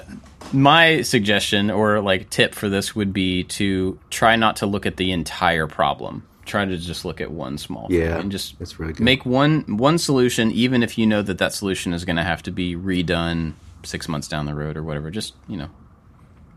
[0.55, 4.97] my suggestion or like tip for this would be to try not to look at
[4.97, 6.25] the entire problem.
[6.45, 9.03] Try to just look at one small thing Yeah, and just that's really good.
[9.03, 12.43] make one one solution, even if you know that that solution is going to have
[12.43, 13.53] to be redone
[13.83, 15.09] six months down the road or whatever.
[15.11, 15.69] Just you know,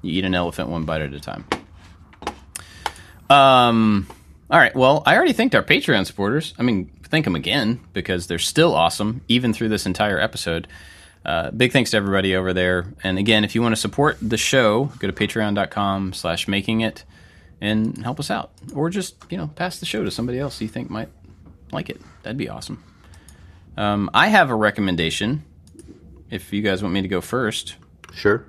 [0.02, 1.44] you eat an elephant one bite at a time.
[3.30, 4.06] Um.
[4.50, 4.74] All right.
[4.74, 6.54] Well, I already thanked our Patreon supporters.
[6.58, 10.66] I mean, thank them again because they're still awesome, even through this entire episode.
[11.28, 12.86] Uh, big thanks to everybody over there.
[13.04, 17.04] And again, if you want to support the show, go to patreon.com slash making it
[17.60, 18.50] and help us out.
[18.74, 21.10] Or just, you know, pass the show to somebody else you think might
[21.70, 22.00] like it.
[22.22, 22.82] That'd be awesome.
[23.76, 25.44] Um, I have a recommendation
[26.30, 27.76] if you guys want me to go first.
[28.14, 28.46] Sure.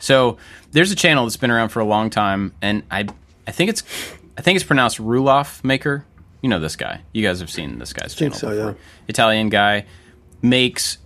[0.00, 0.38] So
[0.72, 3.06] there's a channel that's been around for a long time, and I
[3.46, 3.82] I think it's
[4.38, 6.06] I think it's pronounced Ruloff Maker.
[6.40, 7.02] You know this guy.
[7.12, 8.70] You guys have seen this guy's channel so, before.
[8.70, 8.76] yeah.
[9.08, 9.84] Italian guy
[10.40, 10.98] makes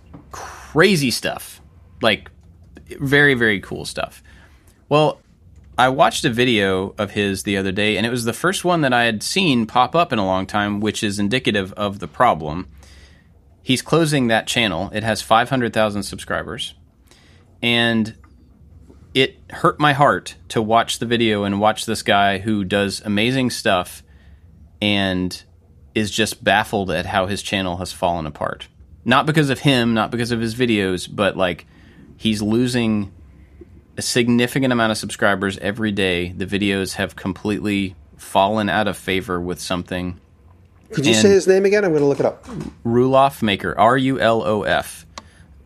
[0.71, 1.61] crazy stuff,
[2.01, 2.29] like
[2.99, 4.21] very very cool stuff.
[4.87, 5.19] Well,
[5.77, 8.81] I watched a video of his the other day, and it was the first one
[8.81, 12.07] that I had seen pop up in a long time, which is indicative of the
[12.07, 12.67] problem.
[13.63, 14.89] He's closing that channel.
[14.93, 16.73] It has 500,000 subscribers.
[17.61, 18.15] And
[19.13, 23.49] it hurt my heart to watch the video and watch this guy who does amazing
[23.49, 24.03] stuff
[24.81, 25.43] and
[25.95, 28.67] is just baffled at how his channel has fallen apart.
[29.05, 31.65] Not because of him, not because of his videos, but like
[32.17, 33.11] he's losing
[33.97, 36.31] a significant amount of subscribers every day.
[36.31, 40.19] The videos have completely fallen out of favor with something.
[40.91, 41.83] Could you And- say his name again?
[41.85, 42.45] I'm going to look it up.
[42.85, 45.05] Rulof Maker, R U L O F.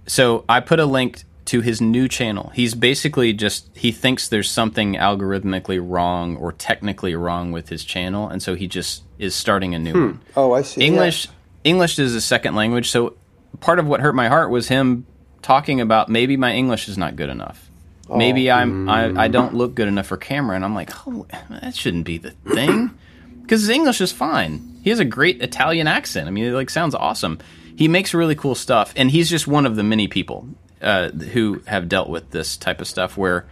[0.05, 2.51] So I put a link to his new channel.
[2.53, 8.27] He's basically just he thinks there's something algorithmically wrong or technically wrong with his channel,
[8.27, 10.05] and so he just is starting a new hmm.
[10.05, 10.21] one.
[10.35, 10.81] Oh, I see.
[10.81, 11.27] English
[11.63, 13.15] English is a second language, so
[13.59, 15.05] part of what hurt my heart was him
[15.41, 17.69] talking about maybe my English is not good enough.
[18.09, 21.75] Maybe I'm I, I don't look good enough for camera, and I'm like, oh, that
[21.75, 22.91] shouldn't be the thing,
[23.41, 24.79] because his English is fine.
[24.83, 26.27] He has a great Italian accent.
[26.27, 27.39] I mean, it like sounds awesome.
[27.75, 30.47] He makes really cool stuff, and he's just one of the many people
[30.81, 33.47] uh, who have dealt with this type of stuff where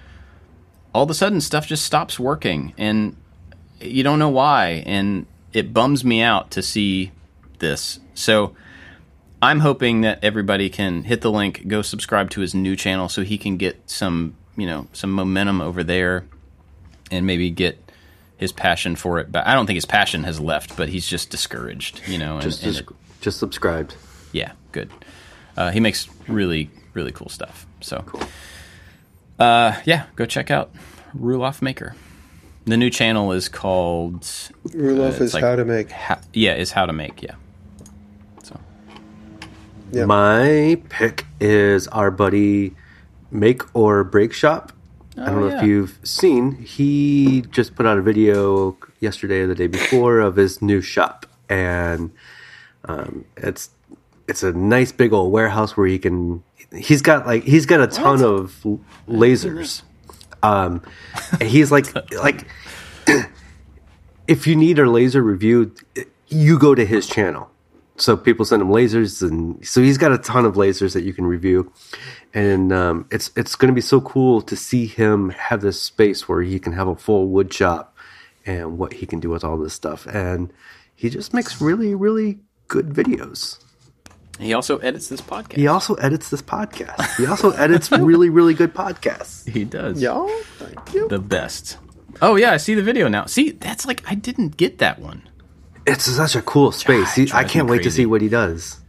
[0.94, 3.16] all of a sudden stuff just stops working, and
[3.80, 7.12] you don't know why, and it bums me out to see
[7.60, 8.00] this.
[8.14, 8.54] So
[9.42, 13.24] I'm hoping that everybody can hit the link, go subscribe to his new channel, so
[13.24, 16.26] he can get some, you know, some momentum over there,
[17.10, 17.78] and maybe get
[18.38, 19.32] his passion for it.
[19.32, 22.34] But I don't think his passion has left, but he's just discouraged, you know.
[22.36, 23.96] And, Just, and just, it- just subscribed.
[24.32, 24.90] yeah, good.
[25.58, 27.66] Uh, he makes really, really cool stuff.
[27.82, 28.04] So,
[29.40, 30.72] uh, yeah, go check out
[31.18, 31.96] Rulof Maker.
[32.66, 34.22] The new channel is called
[34.68, 35.90] Rulof it's is like- how to make.
[35.92, 37.22] Ha- yeah, is how to make.
[37.24, 37.36] Yeah.
[39.92, 40.06] Yeah.
[40.06, 42.76] My pick is our buddy
[43.30, 44.72] Make or Break Shop.
[45.18, 45.58] I don't Oh, know yeah.
[45.58, 46.54] if you've seen.
[46.56, 51.26] He just put out a video yesterday or the day before of his new shop,
[51.50, 52.12] and
[52.86, 53.70] um, it's
[54.28, 56.44] it's a nice big old warehouse where he can.
[56.74, 58.66] He's got like he's got a ton of
[59.08, 59.82] lasers.
[60.42, 60.82] Um,
[61.34, 61.88] and he's like
[62.24, 62.48] like
[64.28, 65.74] if you need a laser review,
[66.30, 67.51] you go to his channel.
[68.02, 71.14] So people send him lasers, and so he's got a ton of lasers that you
[71.14, 71.72] can review,
[72.34, 76.28] and um, it's it's going to be so cool to see him have this space
[76.28, 77.96] where he can have a full wood shop
[78.44, 80.52] and what he can do with all this stuff, and
[80.96, 83.64] he just makes really really good videos.
[84.40, 85.58] he also edits this podcast.
[85.58, 87.18] He also edits this podcast.
[87.18, 89.48] He also edits really really good podcasts.
[89.48, 90.02] He does.
[90.02, 90.28] Y'all,
[90.58, 91.08] thank you.
[91.08, 91.78] The best.
[92.20, 93.26] Oh yeah, I see the video now.
[93.26, 95.28] See, that's like I didn't get that one.
[95.86, 97.14] It's such a cool space.
[97.16, 98.80] He, I can't wait to see what he does.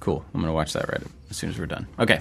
[0.00, 0.24] Cool.
[0.34, 1.86] I'm gonna watch that right as soon as we're done.
[1.98, 2.20] Okay.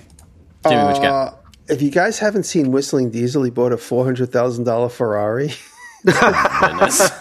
[0.68, 1.34] Jimmy, what you got?
[1.34, 1.38] Uh,
[1.70, 5.52] if you guys haven't seen Whistling Diesel, he bought a four hundred thousand dollar Ferrari.
[6.06, 7.12] Goodness.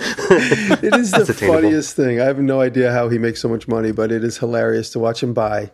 [0.81, 1.55] It is the attainable.
[1.55, 2.21] funniest thing.
[2.21, 4.99] I have no idea how he makes so much money, but it is hilarious to
[4.99, 5.71] watch him buy.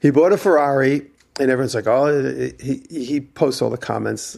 [0.00, 1.06] He bought a Ferrari,
[1.38, 4.36] and everyone's like, "Oh!" He he posts all the comments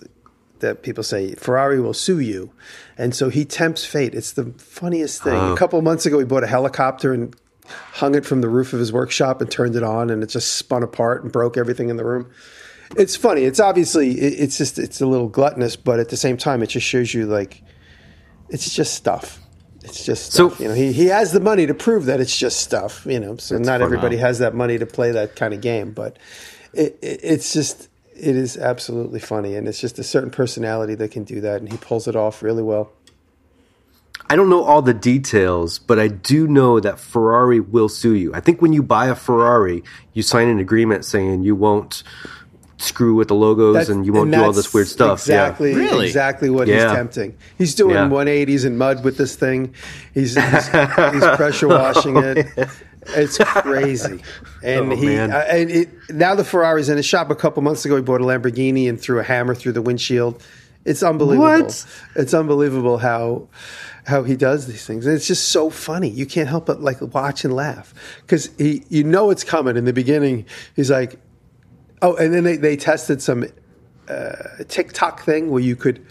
[0.61, 2.53] that people say Ferrari will sue you,
[2.97, 4.15] and so he tempts fate.
[4.15, 5.35] It's the funniest thing.
[5.53, 7.35] A couple of months ago, he bought a helicopter and
[7.67, 10.55] hung it from the roof of his workshop and turned it on, and it just
[10.55, 12.29] spun apart and broke everything in the room.
[12.97, 13.43] It's funny.
[13.45, 16.69] It's obviously it- it's just it's a little gluttonous, but at the same time, it
[16.71, 17.63] just shows you like
[18.49, 19.39] it's just stuff.
[19.85, 22.61] It's just So- you know he he has the money to prove that it's just
[22.61, 23.07] stuff.
[23.09, 26.19] You know, so not everybody has that money to play that kind of game, but
[26.73, 27.89] it, it it's just
[28.21, 31.71] it is absolutely funny, and it's just a certain personality that can do that, and
[31.71, 32.93] he pulls it off really well.
[34.29, 38.33] I don't know all the details, but I do know that Ferrari will sue you.
[38.33, 39.83] I think when you buy a Ferrari,
[40.15, 42.05] you sign an agreement saying you won't
[42.77, 45.19] screw with the logos That's- and you won't do all this weird stuff.
[45.21, 46.07] Exactly, Really?
[46.07, 46.87] exactly what Yeah.
[46.89, 47.35] he's tempting.
[47.59, 48.09] He's doing Yeah.
[48.09, 49.75] 180s in mud with this thing.
[50.15, 52.47] He's he's, he's pressure washing it.
[53.07, 54.23] It's crazy,
[54.63, 57.31] and Oh, he uh, and it, now the Ferrari's in his shop.
[57.31, 60.43] A couple months ago, he bought a Lamborghini and threw a hammer through the windshield.
[60.85, 61.49] It's unbelievable.
[61.49, 61.87] What?
[62.17, 63.49] It's unbelievable how
[64.07, 65.07] how he does these things.
[65.07, 66.09] And it's just so funny.
[66.09, 69.85] You can't help but like watch and laugh because he you know it's coming in
[69.85, 70.47] the beginning.
[70.77, 71.19] He's like,
[72.03, 73.45] oh, and then they, they tested some
[74.09, 74.33] uh,
[74.69, 76.05] TikTok thing where you could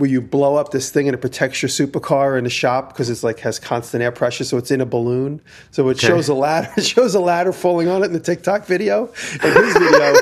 [0.00, 3.10] where you blow up this thing and it protects your supercar in the shop because
[3.10, 5.40] it's like has constant air pressure, so it's in a balloon.
[5.70, 6.68] So it shows a ladder.
[6.80, 9.12] It shows a ladder falling on it in the TikTok video.
[9.44, 10.14] In his video,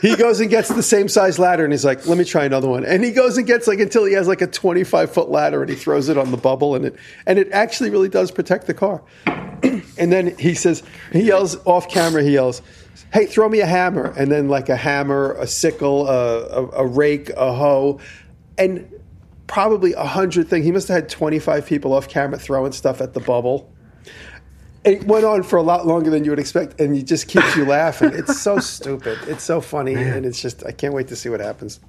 [0.00, 2.68] he goes and gets the same size ladder and he's like, "Let me try another
[2.68, 5.28] one." And he goes and gets like until he has like a twenty five foot
[5.28, 6.96] ladder and he throws it on the bubble and it
[7.26, 9.02] and it actually really does protect the car.
[9.98, 12.60] And then he says, he yells off camera, he yells,
[13.12, 14.12] Hey, throw me a hammer.
[14.16, 18.00] And then, like a hammer, a sickle, a, a, a rake, a hoe.
[18.58, 18.90] And
[19.46, 20.64] probably a hundred things.
[20.64, 23.72] He must have had twenty five people off camera throwing stuff at the bubble.
[24.84, 27.56] It went on for a lot longer than you would expect, and it just keeps
[27.56, 28.12] you laughing.
[28.12, 29.18] It's so stupid.
[29.26, 31.80] It's so funny, and it's just I can't wait to see what happens.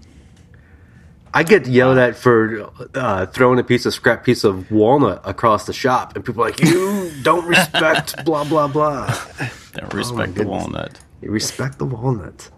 [1.33, 5.65] I get yelled at for uh, throwing a piece of scrap piece of walnut across
[5.65, 9.15] the shop, and people are like, "You don't respect blah blah blah."
[9.73, 10.99] Don't respect the walnut.
[11.21, 12.49] You respect the walnut.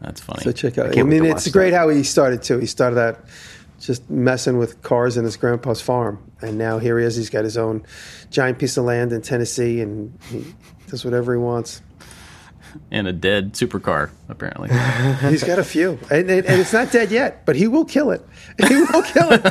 [0.00, 0.42] That's funny.
[0.44, 0.86] So check out.
[0.86, 1.76] I, can't mean, it's great that.
[1.76, 2.58] how he started too.
[2.58, 3.20] He started out
[3.84, 7.16] just messing with cars in his grandpa's farm, and now here he is.
[7.16, 7.84] He's got his own
[8.30, 10.54] giant piece of land in Tennessee, and he
[10.88, 11.82] does whatever he wants.
[12.90, 14.68] and a dead supercar, apparently.
[15.30, 18.10] He's got a few, and, and, and it's not dead yet, but he will kill
[18.10, 18.26] it.
[18.68, 19.42] He will kill it.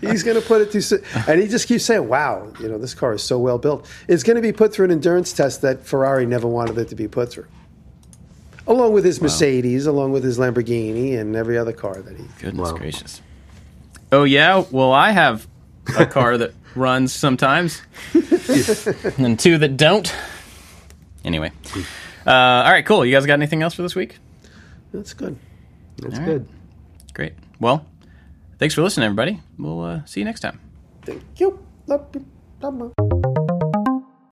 [0.00, 2.94] He's going to put it through, and he just keeps saying, "Wow, you know, this
[2.94, 3.88] car is so well built.
[4.08, 6.94] It's going to be put through an endurance test that Ferrari never wanted it to
[6.94, 7.46] be put through."
[8.66, 12.70] Along with his Mercedes, along with his Lamborghini, and every other car that he Goodness
[12.72, 12.76] Wow.
[12.76, 13.22] gracious.
[14.10, 15.46] Oh yeah, well I have
[15.98, 17.82] a car that runs sometimes,
[19.18, 20.14] and two that don't.
[21.24, 21.52] Anyway,
[22.26, 23.04] uh, all right, cool.
[23.04, 24.18] You guys got anything else for this week?
[24.92, 25.36] That's good.
[25.98, 26.26] That's All right.
[26.26, 26.48] good.
[27.12, 27.32] Great.
[27.60, 27.84] Well,
[28.58, 29.40] thanks for listening, everybody.
[29.58, 30.60] We'll uh, see you next time.
[31.02, 31.58] Thank you.
[31.86, 32.24] Love you.
[32.62, 33.07] Love you.